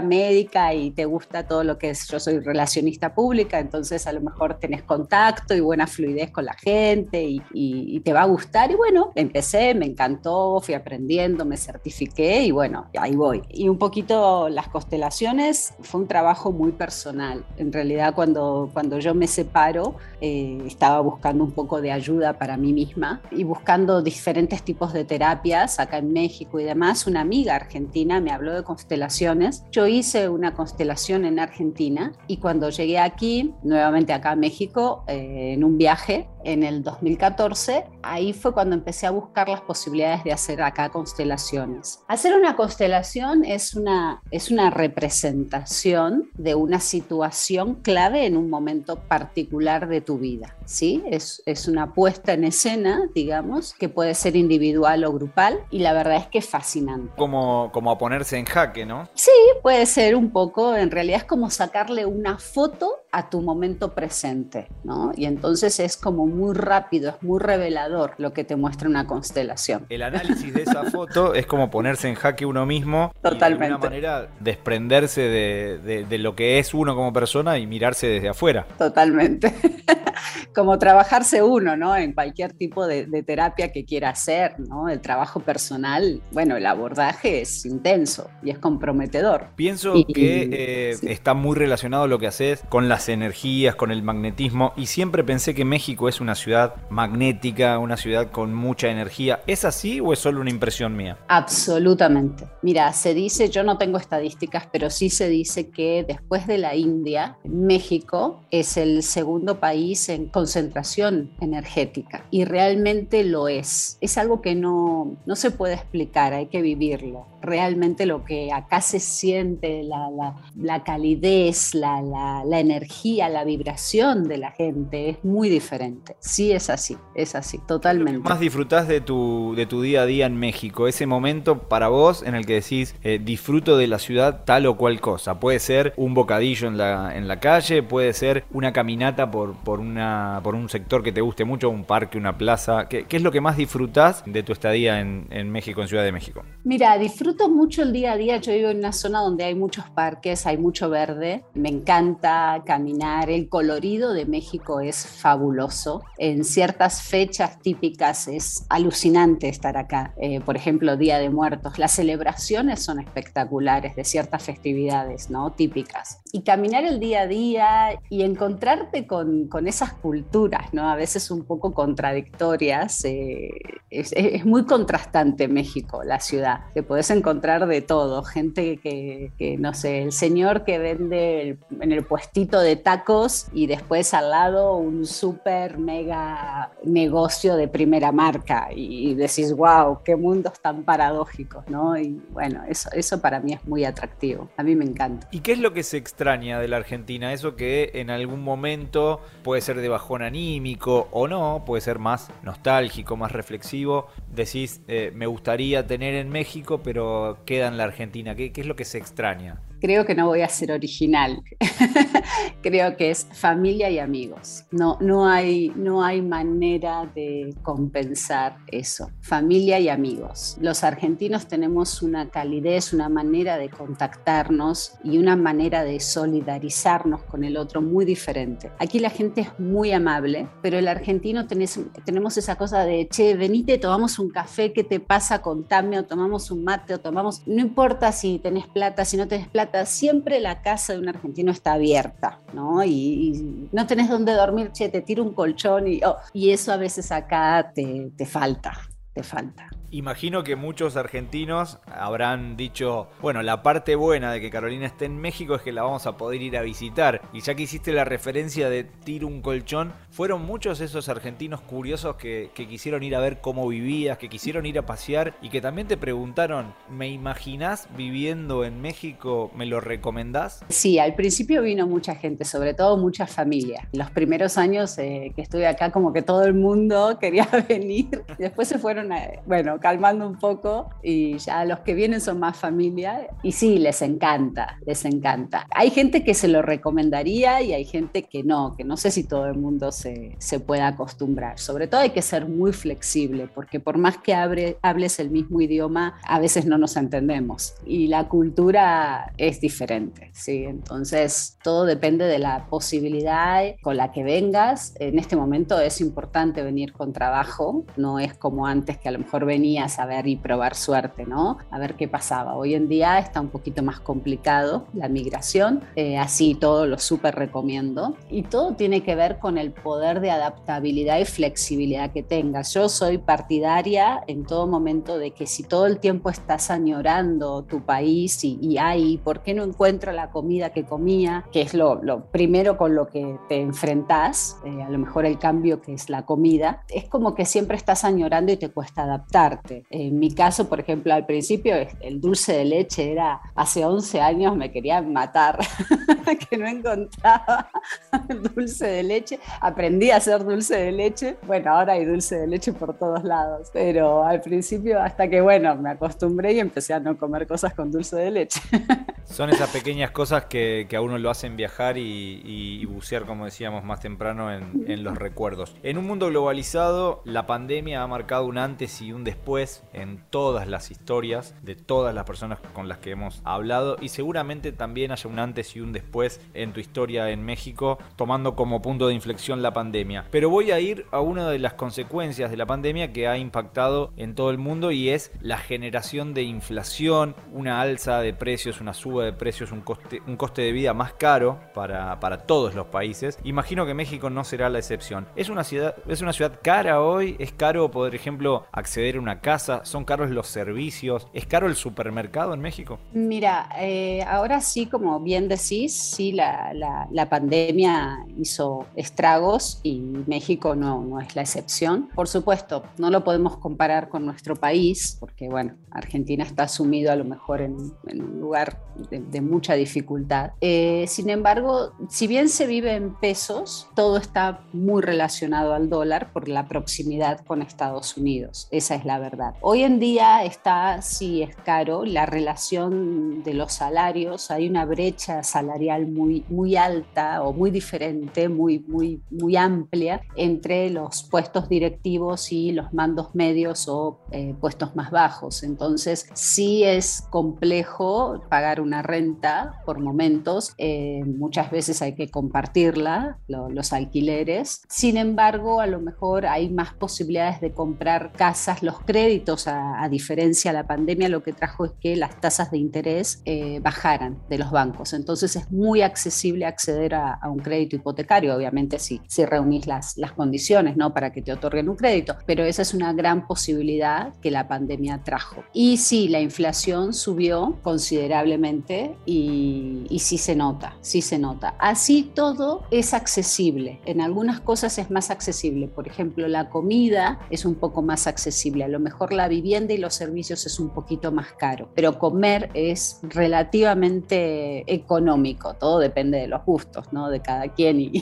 médica 0.00 0.72
y 0.74 0.92
te 0.92 1.04
gusta 1.04 1.46
todo 1.46 1.64
lo 1.64 1.76
que 1.78 1.90
es, 1.90 2.06
yo 2.06 2.20
soy 2.20 2.38
relacionista 2.38 3.14
pública, 3.14 3.58
entonces 3.58 4.06
a 4.06 4.12
lo 4.12 4.20
mejor 4.20 4.58
tenés 4.60 4.82
contacto 4.84 5.54
y 5.54 5.60
buena 5.60 5.86
fluidez 5.86 6.30
con 6.30 6.44
la 6.44 6.54
gente 6.54 7.22
y, 7.24 7.42
y, 7.52 7.96
y 7.96 8.00
te 8.00 8.12
va 8.12 8.22
a 8.22 8.26
gustar. 8.26 8.70
Y 8.70 8.76
bueno, 8.76 9.10
empecé, 9.16 9.74
me 9.74 9.86
encantó, 9.86 10.60
fui 10.60 10.74
aprendiendo, 10.74 11.44
me 11.44 11.56
certifiqué 11.56 12.44
y 12.44 12.52
bueno, 12.52 12.88
ahí 12.98 13.16
voy. 13.16 13.42
Y 13.48 13.68
un 13.68 13.78
poquito 13.78 14.48
las 14.48 14.68
constelaciones 14.68 15.74
fue 15.80 16.02
un 16.02 16.08
trabajo 16.08 16.52
muy 16.52 16.72
personal. 16.72 17.44
En 17.56 17.72
realidad 17.72 18.14
cuando, 18.14 18.70
cuando 18.72 18.98
yo 18.98 19.14
me 19.14 19.26
separo 19.26 19.96
eh, 20.20 20.62
estaba 20.66 21.00
buscando 21.00 21.44
un 21.44 21.52
poco 21.52 21.80
de 21.80 21.92
ayuda 21.92 22.34
para 22.34 22.56
mí 22.56 22.72
misma 22.72 23.22
y 23.30 23.44
buscando 23.44 24.02
diferentes 24.02 24.62
tipos 24.62 24.92
de 24.92 25.04
terapias 25.04 25.80
acá 25.80 25.98
en 25.98 26.12
México 26.12 26.60
y 26.60 26.64
demás. 26.64 27.06
Una 27.06 27.20
amiga 27.20 27.54
argentina 27.54 28.20
me 28.20 28.30
habló 28.30 28.54
de 28.54 28.62
constelaciones. 28.62 29.64
Yo 29.72 29.86
hice 29.86 30.28
una 30.28 30.52
constelación 30.52 31.24
en 31.24 31.38
Argentina 31.38 32.12
y 32.26 32.38
cuando 32.38 32.70
llegué 32.70 32.98
aquí, 32.98 33.54
nuevamente 33.62 34.12
acá 34.12 34.32
a 34.32 34.36
México, 34.36 35.04
eh, 35.06 35.52
en 35.54 35.62
un 35.62 35.78
viaje 35.78 36.28
en 36.42 36.64
el 36.64 36.82
2014, 36.82 37.84
ahí 38.02 38.32
fue 38.32 38.52
cuando 38.52 38.74
empecé 38.74 39.06
a 39.06 39.10
buscar 39.10 39.48
las 39.48 39.60
posibilidades 39.60 40.24
de 40.24 40.32
hacer 40.32 40.62
acá 40.62 40.88
constelaciones. 40.88 42.00
Hacer 42.08 42.34
una 42.34 42.56
constelación 42.56 43.44
es 43.44 43.74
una, 43.74 44.22
es 44.30 44.50
una 44.50 44.70
representación 44.70 46.30
de 46.34 46.54
una 46.54 46.80
situación 46.80 47.76
clave 47.76 48.26
en 48.26 48.36
un 48.36 48.50
momento 48.50 48.96
particular 48.96 49.88
de 49.88 50.00
tu 50.00 50.18
vida, 50.18 50.56
¿sí? 50.64 51.02
Es, 51.06 51.42
es 51.46 51.68
una 51.68 51.92
puesta 51.92 52.32
en 52.32 52.44
escena, 52.44 53.08
digamos, 53.14 53.74
que 53.74 53.88
puede 53.88 54.14
ser 54.14 54.34
individual 54.34 55.04
o 55.04 55.12
grupal 55.12 55.60
y 55.70 55.80
la 55.80 55.92
verdad 55.92 56.16
es 56.16 56.26
que 56.26 56.38
es 56.38 56.48
fascinante. 56.48 57.12
Como, 57.16 57.70
como 57.72 57.90
a 57.90 57.98
ponerse 57.98 58.38
en 58.38 58.46
jaque, 58.46 58.84
¿no? 58.84 59.08
Sí, 59.14 59.30
puede 59.62 59.86
ser 59.86 60.16
un 60.16 60.30
poco, 60.30 60.76
en 60.76 60.90
realidad 60.90 61.18
es 61.18 61.24
como 61.24 61.50
sacarle 61.50 62.06
una 62.06 62.38
foto 62.38 63.04
a 63.12 63.28
tu 63.28 63.40
momento 63.40 63.92
presente, 63.94 64.68
¿no? 64.84 65.12
Y 65.16 65.24
entonces 65.24 65.80
es 65.80 65.96
como 65.96 66.26
muy 66.26 66.54
rápido, 66.54 67.10
es 67.10 67.22
muy 67.22 67.40
revelador 67.40 68.14
lo 68.18 68.32
que 68.32 68.44
te 68.44 68.56
muestra 68.56 68.88
una 68.88 69.06
constelación. 69.06 69.86
El 69.88 70.02
análisis 70.02 70.54
de 70.54 70.62
esa 70.62 70.84
foto 70.84 71.34
es 71.34 71.46
como 71.46 71.70
ponerse 71.70 72.08
en 72.08 72.14
jaque 72.14 72.46
uno 72.46 72.66
mismo 72.66 73.12
Totalmente. 73.22 73.64
y 73.64 73.68
de 73.68 73.74
alguna 73.74 73.90
manera 73.90 74.28
desprenderse 74.38 75.22
de, 75.22 76.04
de 76.08 76.18
lo 76.18 76.36
que 76.36 76.58
es 76.58 76.72
uno 76.72 76.94
como 76.94 77.12
persona 77.12 77.58
y 77.58 77.66
mirarse 77.66 78.06
desde 78.06 78.28
afuera. 78.28 78.66
Totalmente. 78.78 79.54
como 80.54 80.78
trabajarse 80.78 81.42
uno, 81.42 81.76
¿no? 81.76 81.96
En 81.96 82.12
cualquier 82.12 82.52
tipo 82.52 82.86
de, 82.86 83.06
de, 83.06 83.22
terapia 83.22 83.72
que 83.72 83.84
quiera 83.84 84.10
hacer, 84.10 84.58
¿no? 84.58 84.88
El 84.88 85.00
trabajo 85.00 85.40
personal, 85.40 86.22
bueno, 86.32 86.56
el 86.56 86.66
abordaje 86.66 87.42
es 87.42 87.64
intenso 87.64 88.30
y 88.42 88.50
es 88.50 88.58
comprometedor. 88.58 89.48
Pienso 89.56 89.96
y, 89.96 90.04
que 90.04 90.48
eh, 90.52 90.94
sí. 90.96 91.06
está 91.08 91.34
muy 91.34 91.56
relacionado 91.56 92.06
lo 92.06 92.18
que 92.18 92.26
haces 92.26 92.62
con 92.68 92.88
las 92.88 93.08
energías, 93.08 93.74
con 93.74 93.90
el 93.90 94.02
magnetismo 94.02 94.72
y 94.76 94.86
siempre 94.86 95.24
pensé 95.24 95.54
que 95.54 95.64
México 95.64 96.08
es 96.08 96.20
una 96.20 96.34
ciudad 96.34 96.74
magnética, 96.90 97.78
una 97.78 97.96
ciudad 97.96 98.30
con 98.30 98.54
mucha 98.54 98.88
energía. 98.88 99.40
¿Es 99.46 99.64
así 99.64 100.00
o 100.00 100.12
es 100.12 100.18
solo 100.18 100.40
una 100.40 100.50
impresión 100.50 100.96
mía? 100.96 101.18
Absolutamente. 101.28 102.46
Mira, 102.62 102.92
se 102.92 103.14
dice, 103.14 103.48
yo 103.50 103.62
no 103.62 103.78
tengo 103.78 103.98
estadísticas, 103.98 104.68
pero 104.72 104.90
sí 104.90 105.10
se 105.10 105.28
dice 105.28 105.70
que 105.70 106.04
después 106.06 106.46
de 106.46 106.58
la 106.58 106.74
India, 106.74 107.38
México 107.44 108.42
es 108.50 108.76
el 108.76 109.02
segundo 109.02 109.60
país 109.60 109.79
en 109.80 110.26
concentración 110.26 111.30
energética 111.40 112.26
y 112.30 112.44
realmente 112.44 113.24
lo 113.24 113.48
es. 113.48 113.96
Es 114.00 114.18
algo 114.18 114.42
que 114.42 114.54
no, 114.54 115.16
no 115.26 115.36
se 115.36 115.50
puede 115.50 115.74
explicar, 115.74 116.34
hay 116.34 116.46
que 116.46 116.60
vivirlo. 116.60 117.26
Realmente 117.40 118.04
lo 118.04 118.24
que 118.24 118.52
acá 118.52 118.82
se 118.82 119.00
siente, 119.00 119.82
la, 119.82 120.10
la, 120.10 120.36
la 120.56 120.84
calidez, 120.84 121.74
la, 121.74 122.02
la, 122.02 122.60
energía, 122.60 123.30
la 123.30 123.44
vibración 123.44 124.28
de 124.28 124.36
la 124.36 124.50
gente 124.50 125.08
es 125.08 125.24
muy 125.24 125.48
diferente. 125.48 126.16
Sí 126.20 126.52
es 126.52 126.68
así, 126.68 126.98
es 127.14 127.34
así, 127.34 127.58
totalmente. 127.66 128.22
¿Qué 128.22 128.28
más 128.28 128.40
disfrutás 128.40 128.86
de 128.88 129.00
tu, 129.00 129.54
de 129.56 129.64
tu 129.64 129.80
día 129.80 130.02
a 130.02 130.06
día 130.06 130.26
en 130.26 130.36
México? 130.36 130.86
Ese 130.86 131.06
momento 131.06 131.60
para 131.68 131.88
vos 131.88 132.22
en 132.22 132.34
el 132.34 132.44
que 132.44 132.54
decís, 132.54 132.94
eh, 133.02 133.18
disfruto 133.22 133.78
de 133.78 133.86
la 133.86 133.98
ciudad 133.98 134.44
tal 134.44 134.66
o 134.66 134.76
cual 134.76 135.00
cosa. 135.00 135.40
Puede 135.40 135.58
ser 135.60 135.94
un 135.96 136.12
bocadillo 136.12 136.68
en 136.68 136.76
la, 136.76 137.16
en 137.16 137.26
la 137.26 137.40
calle, 137.40 137.82
puede 137.82 138.12
ser 138.12 138.44
una 138.52 138.72
caminata 138.72 139.30
por, 139.30 139.54
por 139.54 139.69
una, 139.78 140.40
por 140.42 140.56
un 140.56 140.68
sector 140.68 141.04
que 141.04 141.12
te 141.12 141.20
guste 141.20 141.44
mucho, 141.44 141.70
un 141.70 141.84
parque, 141.84 142.18
una 142.18 142.36
plaza. 142.36 142.88
¿Qué, 142.88 143.04
qué 143.04 143.18
es 143.18 143.22
lo 143.22 143.30
que 143.30 143.40
más 143.40 143.56
disfrutás 143.56 144.24
de 144.26 144.42
tu 144.42 144.52
estadía 144.52 145.00
en, 145.00 145.28
en, 145.30 145.52
México, 145.52 145.82
en 145.82 145.88
Ciudad 145.88 146.02
de 146.02 146.10
México? 146.10 146.42
Mira, 146.64 146.98
disfruto 146.98 147.48
mucho 147.48 147.82
el 147.82 147.92
día 147.92 148.12
a 148.12 148.16
día. 148.16 148.38
Yo 148.38 148.52
vivo 148.52 148.70
en 148.70 148.78
una 148.78 148.92
zona 148.92 149.20
donde 149.20 149.44
hay 149.44 149.54
muchos 149.54 149.88
parques, 149.90 150.46
hay 150.46 150.58
mucho 150.58 150.90
verde. 150.90 151.44
Me 151.54 151.68
encanta 151.68 152.62
caminar. 152.66 153.30
El 153.30 153.48
colorido 153.48 154.12
de 154.12 154.26
México 154.26 154.80
es 154.80 155.06
fabuloso. 155.06 156.02
En 156.18 156.42
ciertas 156.44 157.02
fechas 157.02 157.60
típicas 157.60 158.26
es 158.26 158.66
alucinante 158.68 159.48
estar 159.48 159.76
acá. 159.76 160.14
Eh, 160.16 160.40
por 160.40 160.56
ejemplo, 160.56 160.96
Día 160.96 161.18
de 161.18 161.30
Muertos. 161.30 161.78
Las 161.78 161.92
celebraciones 161.92 162.82
son 162.82 162.98
espectaculares 162.98 163.94
de 163.96 164.04
ciertas 164.04 164.42
festividades, 164.42 165.30
¿no? 165.30 165.52
Típicas. 165.52 166.22
Y 166.32 166.42
caminar 166.42 166.84
el 166.84 167.00
día 167.00 167.22
a 167.22 167.26
día 167.26 168.00
y 168.08 168.22
encontrarte 168.22 169.06
con, 169.06 169.49
con 169.50 169.66
esas 169.66 169.92
culturas, 169.92 170.72
¿no? 170.72 170.88
A 170.88 170.96
veces 170.96 171.30
un 171.30 171.44
poco 171.44 171.74
contradictorias. 171.74 173.04
Eh, 173.04 173.50
es, 173.90 174.46
muy 174.46 174.64
contrastante 174.64 175.48
México, 175.48 176.02
la 176.04 176.20
ciudad. 176.20 176.60
Te 176.72 176.82
puedes 176.82 177.10
encontrar 177.10 177.66
de 177.66 177.82
todo. 177.82 178.22
Gente 178.22 178.78
que, 178.78 179.56
no 179.58 179.74
sé, 179.74 180.02
el 180.02 180.12
señor 180.12 180.64
que 180.64 180.78
vende 180.78 181.58
en 181.80 181.92
el 181.92 182.04
puestito 182.04 182.60
de 182.60 182.76
tacos 182.76 183.48
y 183.52 183.66
después 183.66 184.14
al 184.14 184.30
lado 184.30 184.76
un 184.76 185.04
súper 185.04 185.78
mega 185.78 186.70
negocio 186.84 187.56
de 187.56 187.68
primera 187.68 188.12
marca. 188.12 188.68
Y, 188.74 189.10
y 189.10 189.14
decís, 189.14 189.52
wow, 189.52 189.98
qué 190.04 190.16
mundos 190.16 190.60
tan 190.60 190.84
paradójicos, 190.84 191.68
¿no? 191.68 191.98
Y 191.98 192.22
bueno, 192.30 192.62
eso, 192.68 192.88
eso 192.92 193.20
para 193.20 193.40
mí 193.40 193.52
es 193.52 193.64
muy 193.66 193.84
atractivo. 193.84 194.48
A 194.56 194.62
mí 194.62 194.76
me 194.76 194.84
encanta. 194.84 195.28
¿Y 195.32 195.40
qué 195.40 195.52
es 195.52 195.58
lo 195.58 195.72
que 195.72 195.82
se 195.82 195.96
extraña 195.96 196.60
de 196.60 196.68
la 196.68 196.76
Argentina? 196.76 197.32
Eso 197.32 197.56
que 197.56 197.90
en 197.94 198.10
algún 198.10 198.42
momento 198.42 199.20
puede 199.42 199.60
ser 199.60 199.80
de 199.80 199.88
bajón 199.88 200.22
anímico 200.22 201.08
o 201.12 201.28
no, 201.28 201.64
puede 201.66 201.80
ser 201.80 201.98
más 201.98 202.30
nostálgico, 202.42 203.16
más 203.16 203.32
reflexivo. 203.32 204.08
Decís, 204.32 204.80
eh, 204.88 205.12
me 205.14 205.26
gustaría 205.26 205.86
tener 205.86 206.14
en 206.14 206.28
México, 206.30 206.80
pero 206.82 207.38
queda 207.46 207.68
en 207.68 207.76
la 207.76 207.84
Argentina. 207.84 208.34
¿Qué, 208.34 208.52
qué 208.52 208.60
es 208.60 208.66
lo 208.66 208.76
que 208.76 208.84
se 208.84 208.98
extraña? 208.98 209.60
Creo 209.80 210.04
que 210.04 210.14
no 210.14 210.26
voy 210.26 210.42
a 210.42 210.48
ser 210.48 210.72
original. 210.72 211.42
creo 212.62 212.96
que 212.96 213.10
es 213.10 213.26
familia 213.32 213.90
y 213.90 213.98
amigos. 213.98 214.64
No, 214.70 214.98
no, 215.00 215.26
hay, 215.26 215.72
no 215.76 216.04
hay 216.04 216.22
manera 216.22 217.10
de 217.14 217.54
compensar 217.62 218.58
eso. 218.68 219.10
Familia 219.20 219.78
y 219.80 219.88
amigos. 219.88 220.56
Los 220.60 220.84
argentinos 220.84 221.48
tenemos 221.48 222.02
una 222.02 222.30
calidez, 222.30 222.92
una 222.92 223.08
manera 223.08 223.56
de 223.56 223.70
contactarnos 223.70 224.94
y 225.02 225.18
una 225.18 225.36
manera 225.36 225.84
de 225.84 226.00
solidarizarnos 226.00 227.22
con 227.24 227.44
el 227.44 227.56
otro 227.56 227.82
muy 227.82 228.04
diferente. 228.04 228.70
Aquí 228.78 228.98
la 228.98 229.10
gente 229.10 229.42
es 229.42 229.58
muy 229.58 229.92
amable, 229.92 230.48
pero 230.62 230.78
el 230.78 230.88
argentino 230.88 231.46
tenés, 231.46 231.80
tenemos 232.04 232.36
esa 232.36 232.56
cosa 232.56 232.84
de, 232.84 233.08
che, 233.08 233.34
venite, 233.34 233.78
tomamos 233.78 234.18
un 234.18 234.30
café, 234.30 234.72
¿qué 234.72 234.84
te 234.84 235.00
pasa? 235.00 235.42
Contame, 235.42 235.98
o 235.98 236.04
tomamos 236.04 236.50
un 236.50 236.64
mate, 236.64 236.94
o 236.94 237.00
tomamos... 237.00 237.42
No 237.46 237.60
importa 237.60 238.12
si 238.12 238.38
tenés 238.38 238.66
plata, 238.66 239.04
si 239.04 239.16
no 239.16 239.28
tenés 239.28 239.48
plata, 239.48 239.69
siempre 239.84 240.40
la 240.40 240.62
casa 240.62 240.92
de 240.92 240.98
un 240.98 241.08
argentino 241.08 241.52
está 241.52 241.74
abierta, 241.74 242.40
¿no? 242.52 242.84
Y, 242.84 243.68
no 243.72 243.86
tenés 243.86 244.08
dónde 244.08 244.32
dormir, 244.32 244.72
che, 244.72 244.88
te 244.88 245.00
tiro 245.00 245.22
un 245.22 245.32
colchón 245.32 245.86
y, 245.86 246.00
oh, 246.04 246.16
y 246.32 246.50
eso 246.50 246.72
a 246.72 246.76
veces 246.76 247.12
acá 247.12 247.72
te 247.74 248.26
falta, 248.26 248.72
te 249.12 249.22
falta. 249.22 249.70
Imagino 249.92 250.44
que 250.44 250.54
muchos 250.54 250.96
argentinos 250.96 251.78
habrán 251.86 252.56
dicho, 252.56 253.08
bueno, 253.20 253.42
la 253.42 253.64
parte 253.64 253.96
buena 253.96 254.30
de 254.30 254.40
que 254.40 254.48
Carolina 254.48 254.86
esté 254.86 255.06
en 255.06 255.18
México 255.18 255.56
es 255.56 255.62
que 255.62 255.72
la 255.72 255.82
vamos 255.82 256.06
a 256.06 256.16
poder 256.16 256.40
ir 256.42 256.56
a 256.56 256.62
visitar. 256.62 257.22
Y 257.32 257.40
ya 257.40 257.56
que 257.56 257.64
hiciste 257.64 257.92
la 257.92 258.04
referencia 258.04 258.70
de 258.70 258.84
tiro 258.84 259.26
un 259.26 259.42
colchón, 259.42 259.92
fueron 260.10 260.46
muchos 260.46 260.80
esos 260.80 261.08
argentinos 261.08 261.60
curiosos 261.60 262.14
que, 262.14 262.50
quisieron 262.54 263.02
ir 263.02 263.16
a 263.16 263.20
ver 263.20 263.40
cómo 263.40 263.66
vivías, 263.66 264.16
que 264.18 264.28
quisieron 264.28 264.64
ir 264.64 264.78
a 264.78 264.86
pasear 264.86 265.34
y 265.42 265.48
que 265.48 265.60
también 265.60 265.88
te 265.88 265.96
preguntaron, 265.96 266.72
¿me 266.88 267.08
imaginás 267.08 267.88
viviendo 267.96 268.64
en 268.64 268.80
México? 268.80 269.50
¿Me 269.56 269.66
lo 269.66 269.80
recomendás? 269.80 270.64
Sí, 270.68 271.00
al 271.00 271.14
principio 271.16 271.62
vino 271.62 271.88
mucha 271.88 272.14
gente, 272.14 272.44
sobre 272.44 272.74
todo 272.74 272.96
mucha 272.96 273.26
familia. 273.26 273.88
Los 273.92 274.10
primeros 274.12 274.56
años 274.56 274.96
eh, 274.98 275.32
que 275.34 275.42
estuve 275.42 275.66
acá 275.66 275.90
como 275.90 276.12
que 276.12 276.22
todo 276.22 276.44
el 276.44 276.54
mundo 276.54 277.18
quería 277.20 277.48
venir. 277.68 278.22
Después 278.38 278.68
se 278.68 278.78
fueron, 278.78 279.10
a, 279.12 279.30
bueno, 279.46 279.79
calmando 279.80 280.26
un 280.26 280.38
poco 280.38 280.90
y 281.02 281.38
ya 281.38 281.64
los 281.64 281.80
que 281.80 281.94
vienen 281.94 282.20
son 282.20 282.38
más 282.38 282.56
familia 282.56 283.28
y 283.42 283.52
sí, 283.52 283.78
les 283.78 284.02
encanta, 284.02 284.78
les 284.86 285.04
encanta. 285.04 285.66
Hay 285.70 285.90
gente 285.90 286.24
que 286.24 286.34
se 286.34 286.48
lo 286.48 286.62
recomendaría 286.62 287.62
y 287.62 287.72
hay 287.72 287.84
gente 287.84 288.24
que 288.24 288.42
no, 288.42 288.74
que 288.76 288.84
no 288.84 288.96
sé 288.96 289.10
si 289.10 289.24
todo 289.24 289.46
el 289.46 289.56
mundo 289.56 289.92
se, 289.92 290.36
se 290.38 290.60
pueda 290.60 290.88
acostumbrar. 290.88 291.58
Sobre 291.58 291.86
todo 291.86 292.00
hay 292.00 292.10
que 292.10 292.22
ser 292.22 292.46
muy 292.46 292.72
flexible 292.72 293.48
porque 293.52 293.80
por 293.80 293.98
más 293.98 294.18
que 294.18 294.34
hables 294.34 295.18
el 295.18 295.30
mismo 295.30 295.60
idioma, 295.60 296.18
a 296.24 296.38
veces 296.38 296.66
no 296.66 296.78
nos 296.78 296.96
entendemos 296.96 297.74
y 297.84 298.08
la 298.08 298.28
cultura 298.28 299.32
es 299.36 299.60
diferente, 299.60 300.30
¿sí? 300.32 300.64
Entonces 300.64 301.58
todo 301.62 301.84
depende 301.84 302.26
de 302.26 302.38
la 302.38 302.66
posibilidad 302.68 303.62
con 303.82 303.96
la 303.96 304.12
que 304.12 304.22
vengas. 304.22 304.94
En 304.98 305.18
este 305.18 305.36
momento 305.36 305.80
es 305.80 306.00
importante 306.00 306.62
venir 306.62 306.92
con 306.92 307.12
trabajo, 307.12 307.84
no 307.96 308.18
es 308.18 308.34
como 308.34 308.66
antes 308.66 308.98
que 308.98 309.08
a 309.08 309.12
lo 309.12 309.18
mejor 309.18 309.44
venía 309.44 309.69
venías 309.70 310.00
a 310.00 310.06
ver 310.06 310.26
y 310.26 310.34
probar 310.34 310.74
suerte, 310.74 311.26
¿no? 311.26 311.58
A 311.70 311.78
ver 311.78 311.94
qué 311.94 312.08
pasaba. 312.08 312.56
Hoy 312.56 312.74
en 312.74 312.88
día 312.88 313.20
está 313.20 313.40
un 313.40 313.50
poquito 313.50 313.84
más 313.84 314.00
complicado 314.00 314.86
la 314.94 315.08
migración, 315.08 315.84
eh, 315.94 316.18
así 316.18 316.56
todo 316.56 316.86
lo 316.86 316.98
súper 316.98 317.36
recomiendo. 317.36 318.16
Y 318.28 318.42
todo 318.42 318.74
tiene 318.74 319.04
que 319.04 319.14
ver 319.14 319.38
con 319.38 319.58
el 319.58 319.70
poder 319.70 320.18
de 320.20 320.32
adaptabilidad 320.32 321.20
y 321.20 321.24
flexibilidad 321.24 322.10
que 322.10 322.24
tengas. 322.24 322.74
Yo 322.74 322.88
soy 322.88 323.18
partidaria 323.18 324.24
en 324.26 324.44
todo 324.44 324.66
momento 324.66 325.18
de 325.18 325.30
que 325.30 325.46
si 325.46 325.62
todo 325.62 325.86
el 325.86 326.00
tiempo 326.00 326.30
estás 326.30 326.72
añorando 326.72 327.62
tu 327.62 327.82
país 327.82 328.42
y, 328.42 328.58
y 328.60 329.18
¿por 329.18 329.44
qué 329.44 329.54
no 329.54 329.62
encuentro 329.62 330.10
la 330.10 330.30
comida 330.30 330.70
que 330.70 330.82
comía? 330.82 331.44
Que 331.52 331.62
es 331.62 331.74
lo, 331.74 332.02
lo 332.02 332.24
primero 332.24 332.76
con 332.76 332.96
lo 332.96 333.06
que 333.06 333.38
te 333.48 333.60
enfrentas, 333.60 334.58
eh, 334.64 334.82
a 334.82 334.90
lo 334.90 334.98
mejor 334.98 335.26
el 335.26 335.38
cambio 335.38 335.80
que 335.80 335.92
es 335.92 336.10
la 336.10 336.26
comida, 336.26 336.82
es 336.88 337.04
como 337.04 337.36
que 337.36 337.44
siempre 337.44 337.76
estás 337.76 338.04
añorando 338.04 338.50
y 338.50 338.56
te 338.56 338.70
cuesta 338.70 339.04
adaptarte. 339.04 339.59
En 339.90 340.18
mi 340.18 340.34
caso, 340.34 340.68
por 340.68 340.80
ejemplo, 340.80 341.12
al 341.14 341.26
principio 341.26 341.74
el 342.00 342.20
dulce 342.20 342.52
de 342.52 342.64
leche 342.64 343.12
era, 343.12 343.40
hace 343.54 343.84
11 343.84 344.20
años 344.20 344.56
me 344.56 344.70
quería 344.70 345.02
matar, 345.02 345.58
que 346.50 346.56
no 346.56 346.66
encontraba 346.66 347.70
dulce 348.54 348.86
de 348.86 349.02
leche. 349.02 349.38
Aprendí 349.60 350.10
a 350.10 350.16
hacer 350.16 350.44
dulce 350.44 350.76
de 350.76 350.92
leche. 350.92 351.36
Bueno, 351.46 351.72
ahora 351.72 351.94
hay 351.94 352.04
dulce 352.04 352.36
de 352.36 352.46
leche 352.46 352.72
por 352.72 352.96
todos 352.96 353.24
lados, 353.24 353.68
pero 353.72 354.24
al 354.24 354.40
principio 354.40 355.00
hasta 355.00 355.28
que, 355.28 355.40
bueno, 355.40 355.74
me 355.76 355.90
acostumbré 355.90 356.52
y 356.54 356.60
empecé 356.60 356.94
a 356.94 357.00
no 357.00 357.16
comer 357.16 357.46
cosas 357.46 357.74
con 357.74 357.90
dulce 357.90 358.16
de 358.16 358.30
leche. 358.30 358.60
Son 359.30 359.48
esas 359.48 359.70
pequeñas 359.70 360.10
cosas 360.10 360.46
que, 360.46 360.88
a 360.92 361.00
uno 361.00 361.16
lo 361.16 361.30
hacen 361.30 361.56
viajar 361.56 361.96
y, 361.96 362.84
bucear, 362.86 363.24
como 363.24 363.44
decíamos 363.44 363.84
más 363.84 364.00
temprano, 364.00 364.52
en, 364.52 364.84
en, 364.88 365.04
los 365.04 365.16
recuerdos. 365.16 365.76
En 365.84 365.98
un 365.98 366.06
mundo 366.06 366.26
globalizado, 366.26 367.22
la 367.24 367.46
pandemia 367.46 368.02
ha 368.02 368.06
marcado 368.08 368.44
un 368.44 368.58
antes 368.58 369.00
y 369.00 369.12
un 369.12 369.22
después 369.22 369.84
en 369.92 370.20
todas 370.30 370.66
las 370.66 370.90
historias 370.90 371.54
de 371.62 371.76
todas 371.76 372.12
las 372.12 372.24
personas 372.24 372.58
con 372.72 372.88
las 372.88 372.98
que 372.98 373.12
hemos 373.12 373.40
hablado 373.44 373.96
y 374.00 374.08
seguramente 374.08 374.72
también 374.72 375.12
haya 375.12 375.30
un 375.30 375.38
antes 375.38 375.76
y 375.76 375.80
un 375.80 375.92
después 375.92 376.40
en 376.52 376.72
tu 376.72 376.80
historia 376.80 377.30
en 377.30 377.44
México, 377.44 377.98
tomando 378.16 378.56
como 378.56 378.82
punto 378.82 379.06
de 379.06 379.14
inflexión 379.14 379.62
la 379.62 379.72
pandemia. 379.72 380.26
Pero 380.32 380.50
voy 380.50 380.72
a 380.72 380.80
ir 380.80 381.06
a 381.12 381.20
una 381.20 381.48
de 381.48 381.60
las 381.60 381.74
consecuencias 381.74 382.50
de 382.50 382.56
la 382.56 382.66
pandemia 382.66 383.12
que 383.12 383.28
ha 383.28 383.38
impactado 383.38 384.12
en 384.16 384.34
todo 384.34 384.50
el 384.50 384.58
mundo 384.58 384.90
y 384.90 385.10
es 385.10 385.30
la 385.40 385.58
generación 385.58 386.34
de 386.34 386.42
inflación, 386.42 387.36
una 387.52 387.80
alza 387.80 388.20
de 388.20 388.34
precios, 388.34 388.80
una 388.80 388.92
suba 388.92 389.19
de 389.20 389.32
precios, 389.32 389.72
un 389.72 389.80
coste, 389.80 390.22
un 390.26 390.36
coste 390.36 390.62
de 390.62 390.72
vida 390.72 390.94
más 390.94 391.12
caro 391.12 391.58
para, 391.74 392.18
para 392.20 392.38
todos 392.38 392.74
los 392.74 392.86
países. 392.86 393.38
Imagino 393.44 393.86
que 393.86 393.94
México 393.94 394.30
no 394.30 394.44
será 394.44 394.68
la 394.68 394.78
excepción. 394.78 395.26
¿Es 395.36 395.48
una, 395.48 395.64
ciudad, 395.64 395.94
¿Es 396.08 396.20
una 396.20 396.32
ciudad 396.32 396.58
cara 396.62 397.02
hoy? 397.02 397.36
¿Es 397.38 397.52
caro, 397.52 397.90
por 397.90 398.14
ejemplo, 398.14 398.66
acceder 398.72 399.16
a 399.16 399.20
una 399.20 399.40
casa? 399.40 399.84
¿Son 399.84 400.04
caros 400.04 400.30
los 400.30 400.46
servicios? 400.46 401.26
¿Es 401.32 401.46
caro 401.46 401.66
el 401.66 401.76
supermercado 401.76 402.54
en 402.54 402.60
México? 402.60 402.98
Mira, 403.12 403.68
eh, 403.78 404.22
ahora 404.26 404.60
sí, 404.60 404.86
como 404.86 405.20
bien 405.20 405.48
decís, 405.48 405.94
sí, 405.94 406.32
la, 406.32 406.72
la, 406.74 407.28
pandemia 407.30 408.26
hizo 408.38 408.86
estragos 408.96 409.80
y 409.84 410.00
México 410.26 410.74
no, 410.74 411.00
no 411.02 411.20
es 411.20 411.36
la 411.36 411.42
excepción. 411.42 412.08
Por 412.14 412.26
supuesto, 412.26 412.82
no 412.98 413.10
lo 413.10 413.22
podemos 413.22 413.56
comparar 413.58 414.08
con 414.08 414.26
nuestro 414.26 414.56
país, 414.56 415.16
porque 415.20 415.48
bueno, 415.48 415.74
Argentina 415.90 416.44
está 416.44 416.68
sumido 416.68 417.12
a 417.12 417.16
lo 417.16 417.24
mejor 417.24 417.60
en, 417.60 417.74
un 417.74 418.40
lugar 418.40 418.80
de, 419.10 419.40
mucha 419.40 419.74
dificultad. 419.74 420.52
Eh, 420.60 421.06
sin 421.08 421.30
embargo, 421.30 421.92
si 422.08 422.26
bien 422.26 422.48
se 422.48 422.66
vive 422.66 422.94
en 422.94 423.14
pesos, 423.14 423.88
todo 423.94 424.16
está 424.16 424.60
muy 424.72 425.02
relacionado 425.02 425.74
al 425.74 425.88
dólar 425.88 426.32
por 426.32 426.48
la 426.48 426.68
proximidad 426.68 427.40
con 427.44 427.62
Estados 427.62 428.16
Unidos. 428.16 428.68
Esa 428.70 428.94
es 428.94 429.04
la 429.04 429.18
verdad. 429.18 429.54
Hoy 429.60 429.82
en 429.82 429.98
día 429.98 430.44
está, 430.44 431.02
sí 431.02 431.42
es 431.42 431.56
caro, 431.56 432.04
la 432.04 432.26
relación 432.26 433.42
de 433.42 433.54
los 433.54 433.72
salarios, 433.72 434.50
hay 434.50 434.68
una 434.68 434.84
brecha 434.84 435.42
salarial 435.42 436.06
muy, 436.06 436.44
muy 436.48 436.76
alta 436.76 437.42
o 437.42 437.52
muy 437.52 437.70
diferente, 437.70 438.48
muy, 438.48 438.80
muy, 438.80 439.22
muy 439.30 439.56
amplia 439.56 440.20
entre 440.36 440.90
los 440.90 441.22
puestos 441.22 441.68
directivos 441.68 442.52
y 442.52 442.72
los 442.72 442.92
mandos 442.92 443.34
medios 443.34 443.88
o 443.88 444.20
eh, 444.32 444.54
puestos 444.60 444.94
más 444.96 445.10
bajos. 445.10 445.62
Entonces, 445.62 446.28
sí 446.34 446.84
es 446.84 447.22
complejo 447.30 448.42
pagar 448.48 448.80
una 448.90 449.02
renta 449.02 449.80
por 449.86 450.00
momentos. 450.00 450.74
Eh, 450.76 451.22
muchas 451.24 451.70
veces 451.70 452.02
hay 452.02 452.14
que 452.16 452.28
compartirla, 452.28 453.38
los 453.46 453.92
alquileres. 453.92 454.82
Sin 454.88 455.16
embargo, 455.16 455.80
a 455.80 455.86
lo 455.86 456.00
mejor 456.00 456.46
hay 456.46 456.68
más 456.70 456.92
posibilidades 456.92 457.60
de 457.60 457.72
comprar 457.72 458.32
casas. 458.32 458.82
Los 458.82 458.98
créditos, 459.00 459.68
a, 459.68 460.08
diferencia 460.10 460.72
de 460.72 460.78
la 460.78 460.86
pandemia, 460.88 461.28
lo 461.28 461.44
que 461.44 461.52
trajo 461.52 461.84
es 461.84 461.92
que 462.00 462.16
las 462.16 462.40
tasas 462.40 462.72
de 462.72 462.78
interés 462.78 463.42
eh, 463.44 463.78
bajaran 463.80 464.38
de 464.48 464.58
los 464.58 464.72
bancos. 464.72 465.12
Entonces, 465.12 465.54
es 465.54 465.70
muy 465.70 466.02
accesible 466.02 466.66
acceder 466.66 467.14
a, 467.14 467.38
un 467.44 467.58
crédito 467.58 467.94
hipotecario, 467.96 468.56
obviamente 468.56 468.98
si, 468.98 469.20
si 469.28 469.44
reunís 469.44 469.86
las, 469.86 470.16
las 470.16 470.32
condiciones 470.32 470.96
¿no? 470.96 471.14
para 471.14 471.32
que 471.32 471.42
te 471.42 471.52
otorguen 471.52 471.88
un 471.88 471.96
crédito. 471.96 472.36
Pero 472.44 472.64
esa 472.64 472.82
es 472.82 472.92
una 472.92 473.12
gran 473.12 473.46
posibilidad 473.46 474.34
que 474.40 474.50
la 474.50 474.66
pandemia 474.66 475.22
trajo. 475.22 475.62
Y 475.72 475.98
sí, 475.98 476.28
la 476.28 476.40
inflación 476.40 477.12
subió 477.12 477.78
considerablemente 477.82 478.79
y, 479.26 480.06
y 480.08 480.18
sí 480.20 480.38
se 480.38 480.56
nota, 480.56 480.96
sí 481.00 481.22
se 481.22 481.38
nota. 481.38 481.74
Así 481.78 482.30
todo 482.34 482.84
es 482.90 483.14
accesible. 483.14 484.00
En 484.04 484.20
algunas 484.20 484.60
cosas 484.60 484.98
es 484.98 485.10
más 485.10 485.30
accesible. 485.30 485.88
Por 485.88 486.06
ejemplo, 486.06 486.48
la 486.48 486.68
comida 486.68 487.40
es 487.50 487.64
un 487.64 487.74
poco 487.74 488.02
más 488.02 488.26
accesible. 488.26 488.84
A 488.84 488.88
lo 488.88 489.00
mejor 489.00 489.32
la 489.32 489.48
vivienda 489.48 489.92
y 489.92 489.98
los 489.98 490.14
servicios 490.14 490.66
es 490.66 490.78
un 490.80 490.90
poquito 490.90 491.32
más 491.32 491.52
caro. 491.52 491.88
Pero 491.94 492.18
comer 492.18 492.70
es 492.74 493.20
relativamente 493.22 494.92
económico. 494.92 495.74
Todo 495.74 495.98
depende 495.98 496.38
de 496.38 496.48
los 496.48 496.64
gustos, 496.64 497.12
¿no? 497.12 497.30
De 497.30 497.40
cada 497.40 497.68
quien 497.68 498.00
y, 498.00 498.12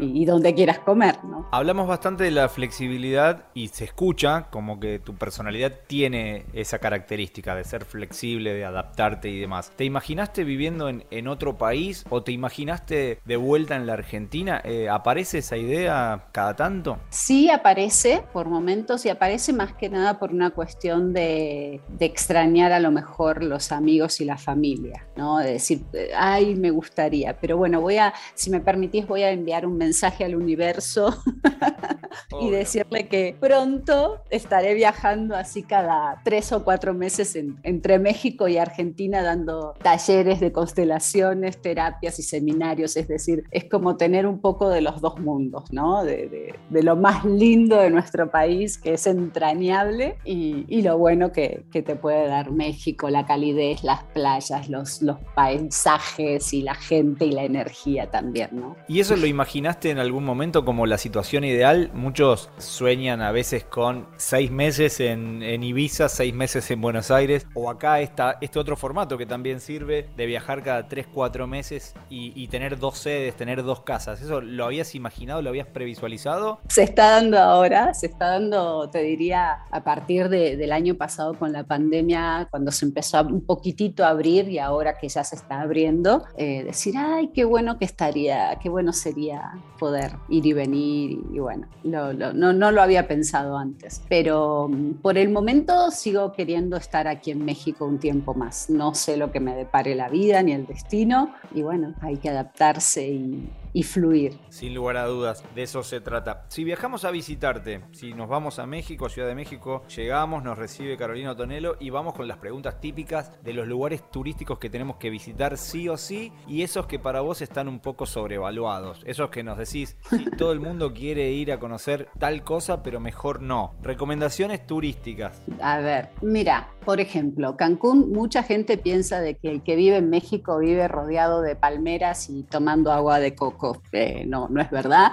y, 0.00 0.24
dónde 0.24 0.54
quieras 0.54 0.78
comer, 0.80 1.22
¿no? 1.24 1.48
Hablamos 1.52 1.88
bastante 1.88 2.24
de 2.24 2.30
la 2.30 2.48
flexibilidad 2.48 3.46
y 3.54 3.68
se 3.68 3.84
escucha 3.84 4.48
como 4.50 4.80
que 4.80 4.98
tu 4.98 5.14
personalidad 5.14 5.72
tiene 5.86 6.46
esa 6.52 6.78
característica 6.78 7.54
de 7.54 7.64
ser 7.64 7.84
flexible, 7.84 8.54
de 8.54 8.64
adaptarte 8.64 9.28
y 9.28 9.40
demás. 9.40 9.59
¿Te 9.76 9.84
imaginaste 9.84 10.44
viviendo 10.44 10.88
en, 10.88 11.04
en 11.10 11.28
otro 11.28 11.58
país 11.58 12.04
o 12.10 12.22
te 12.22 12.32
imaginaste 12.32 13.20
de 13.24 13.36
vuelta 13.36 13.76
en 13.76 13.86
la 13.86 13.94
Argentina? 13.94 14.60
Eh, 14.64 14.88
¿Aparece 14.88 15.38
esa 15.38 15.56
idea 15.56 16.28
cada 16.32 16.56
tanto? 16.56 16.98
Sí, 17.10 17.50
aparece 17.50 18.22
por 18.32 18.48
momentos 18.48 19.04
y 19.04 19.08
aparece 19.08 19.52
más 19.52 19.74
que 19.74 19.88
nada 19.88 20.18
por 20.18 20.32
una 20.32 20.50
cuestión 20.50 21.12
de, 21.12 21.80
de 21.88 22.06
extrañar 22.06 22.72
a 22.72 22.80
lo 22.80 22.90
mejor 22.90 23.42
los 23.42 23.72
amigos 23.72 24.20
y 24.20 24.24
la 24.24 24.38
familia, 24.38 25.06
¿no? 25.16 25.38
De 25.38 25.52
decir, 25.52 25.84
ay, 26.16 26.54
me 26.54 26.70
gustaría, 26.70 27.38
pero 27.38 27.56
bueno, 27.56 27.80
voy 27.80 27.96
a, 27.96 28.14
si 28.34 28.50
me 28.50 28.60
permitís, 28.60 29.06
voy 29.06 29.22
a 29.22 29.30
enviar 29.30 29.66
un 29.66 29.76
mensaje 29.76 30.24
al 30.24 30.34
universo 30.34 31.22
y 32.40 32.50
decirle 32.50 33.08
que 33.08 33.36
pronto 33.38 34.22
estaré 34.30 34.74
viajando 34.74 35.36
así 35.36 35.62
cada 35.62 36.20
tres 36.24 36.52
o 36.52 36.64
cuatro 36.64 36.94
meses 36.94 37.36
entre 37.62 37.98
México 37.98 38.48
y 38.48 38.58
Argentina 38.58 39.22
dando 39.22 39.49
talleres 39.82 40.40
de 40.40 40.52
constelaciones, 40.52 41.60
terapias 41.60 42.18
y 42.18 42.22
seminarios. 42.22 42.96
Es 42.96 43.08
decir, 43.08 43.44
es 43.50 43.64
como 43.64 43.96
tener 43.96 44.26
un 44.26 44.40
poco 44.40 44.68
de 44.68 44.80
los 44.80 45.00
dos 45.00 45.18
mundos, 45.20 45.64
¿no? 45.72 46.04
De, 46.04 46.54
lo 46.70 46.96
más 46.96 47.24
lindo 47.24 47.76
de 47.76 47.90
nuestro 47.90 48.30
país, 48.30 48.78
que 48.78 48.94
es 48.94 49.06
entrañable, 49.06 50.16
y, 50.24 50.80
lo 50.82 50.96
bueno 50.96 51.30
que, 51.30 51.64
te 51.70 51.96
puede 51.96 52.26
dar 52.26 52.50
México, 52.50 53.10
la 53.10 53.26
calidez, 53.26 53.84
las 53.84 54.02
playas, 54.04 54.68
los, 54.68 55.02
los 55.02 55.18
paisajes 55.34 56.52
y 56.52 56.62
la 56.62 56.74
gente 56.74 57.26
y 57.26 57.32
la 57.32 57.44
energía 57.44 58.10
también, 58.10 58.48
¿no? 58.52 58.76
¿Y 58.88 59.00
eso 59.00 59.16
lo 59.16 59.26
imaginaste 59.26 59.90
en 59.90 59.98
algún 59.98 60.24
momento 60.24 60.64
como 60.64 60.86
la 60.86 60.98
situación 60.98 61.44
ideal? 61.44 61.90
Muchos 61.94 62.50
sueñan 62.58 63.20
a 63.20 63.32
veces 63.32 63.64
con 63.64 64.06
seis 64.16 64.50
meses 64.50 65.00
en, 65.00 65.62
Ibiza, 65.62 66.08
seis 66.08 66.34
meses 66.34 66.70
en 66.70 66.80
Buenos 66.80 67.10
Aires, 67.10 67.46
o 67.54 67.70
acá 67.70 68.00
está 68.00 68.38
este 68.40 68.58
otro 68.58 68.76
formato 68.76 69.18
que 69.18 69.26
también 69.26 69.39
sirve 69.60 70.06
de 70.16 70.26
viajar 70.26 70.62
cada 70.62 70.88
tres, 70.88 71.06
cuatro 71.12 71.46
meses 71.46 71.94
y, 72.08 72.48
tener 72.48 72.78
dos 72.78 72.98
sedes, 72.98 73.36
tener 73.36 73.62
dos 73.62 73.80
casas. 73.80 74.20
¿Eso 74.20 74.40
lo 74.40 74.64
habías 74.64 74.94
imaginado, 74.94 75.42
lo 75.42 75.50
habías 75.50 75.66
previsualizado? 75.66 76.58
Se 76.68 76.82
está 76.82 77.10
dando 77.10 77.38
ahora, 77.38 77.94
se 77.94 78.06
está 78.06 78.30
dando, 78.30 78.90
te 78.90 79.02
diría, 79.02 79.64
a 79.70 79.84
partir 79.84 80.28
del 80.28 80.72
año 80.72 80.94
pasado 80.94 81.34
con 81.34 81.52
la 81.52 81.64
pandemia, 81.64 82.48
cuando 82.50 82.72
se 82.72 82.84
empezó 82.84 83.18
a, 83.18 83.22
un 83.22 83.44
poquitito 83.44 84.04
a 84.04 84.08
abrir 84.08 84.48
y 84.48 84.58
ahora 84.58 84.98
que 84.98 85.08
ya 85.08 85.22
se 85.22 85.36
está 85.36 85.60
abriendo, 85.60 86.24
eh, 86.36 86.64
decir, 86.64 86.94
ay, 86.96 87.30
qué 87.32 87.44
bueno 87.44 87.78
que 87.78 87.84
estaría, 87.84 88.58
qué 88.60 88.68
bueno 88.68 88.92
sería 88.92 89.52
poder 89.78 90.12
ir 90.28 90.46
y 90.46 90.52
venir 90.52 91.20
y, 91.32 91.38
bueno, 91.38 91.68
no, 91.84 92.12
no 92.12 92.70
lo 92.70 92.82
había 92.82 93.06
pensado 93.06 93.56
antes, 93.56 94.02
pero 94.08 94.68
mm, 94.68 94.94
por 95.02 95.16
el 95.18 95.30
momento 95.30 95.90
sigo 95.90 96.32
queriendo 96.32 96.76
estar 96.76 97.06
aquí 97.08 97.30
en 97.30 97.44
México 97.44 97.84
un 97.84 97.98
tiempo 97.98 98.34
más. 98.34 98.70
No 98.70 98.94
sé 98.94 99.16
lo 99.16 99.29
que 99.30 99.40
me 99.40 99.54
depare 99.54 99.94
la 99.94 100.08
vida 100.08 100.42
ni 100.42 100.52
el 100.52 100.66
destino 100.66 101.34
y 101.54 101.62
bueno, 101.62 101.94
hay 102.00 102.16
que 102.16 102.28
adaptarse 102.28 103.06
y, 103.08 103.48
y 103.72 103.82
fluir. 103.82 104.38
Sin 104.48 104.74
lugar 104.74 104.96
a 104.96 105.06
dudas, 105.06 105.44
de 105.54 105.62
eso 105.62 105.82
se 105.82 106.00
trata. 106.00 106.44
Si 106.48 106.64
viajamos 106.64 107.04
a 107.04 107.10
visitarte, 107.10 107.82
si 107.92 108.12
nos 108.14 108.28
vamos 108.28 108.58
a 108.58 108.66
México, 108.66 109.08
Ciudad 109.08 109.28
de 109.28 109.34
México, 109.34 109.82
llegamos, 109.94 110.42
nos 110.42 110.58
recibe 110.58 110.96
Carolina 110.96 111.36
Tonelo 111.36 111.76
y 111.80 111.90
vamos 111.90 112.14
con 112.14 112.28
las 112.28 112.38
preguntas 112.38 112.80
típicas 112.80 113.32
de 113.42 113.52
los 113.52 113.66
lugares 113.66 114.10
turísticos 114.10 114.58
que 114.58 114.70
tenemos 114.70 114.96
que 114.96 115.10
visitar 115.10 115.56
sí 115.56 115.88
o 115.88 115.96
sí 115.96 116.32
y 116.46 116.62
esos 116.62 116.86
que 116.86 116.98
para 116.98 117.20
vos 117.20 117.42
están 117.42 117.68
un 117.68 117.80
poco 117.80 118.06
sobrevaluados. 118.06 119.02
Esos 119.04 119.30
que 119.30 119.42
nos 119.42 119.58
decís, 119.58 119.96
si 120.08 120.24
todo 120.38 120.52
el 120.52 120.60
mundo 120.60 120.92
quiere 120.92 121.30
ir 121.32 121.52
a 121.52 121.60
conocer 121.60 122.08
tal 122.18 122.42
cosa, 122.42 122.82
pero 122.82 123.00
mejor 123.00 123.42
no. 123.42 123.74
Recomendaciones 123.82 124.66
turísticas. 124.66 125.42
A 125.60 125.78
ver, 125.78 126.10
mira, 126.22 126.70
por 126.84 127.00
ejemplo, 127.00 127.56
Cancún, 127.56 128.10
mucha 128.10 128.42
gente 128.42 128.78
piensa 128.78 129.20
de 129.20 129.36
que 129.36 129.50
el 129.50 129.62
que 129.62 129.76
vive 129.76 129.98
en 129.98 130.10
México 130.10 130.58
vive 130.58 130.88
rodeado 130.88 131.42
de 131.42 131.54
palmeras 131.54 132.30
y 132.30 132.42
tomando 132.42 132.92
agua 132.92 133.20
de 133.20 133.34
coco. 133.34 133.59
Eh, 133.92 134.24
no, 134.26 134.48
no 134.48 134.60
es 134.60 134.70
verdad. 134.70 135.12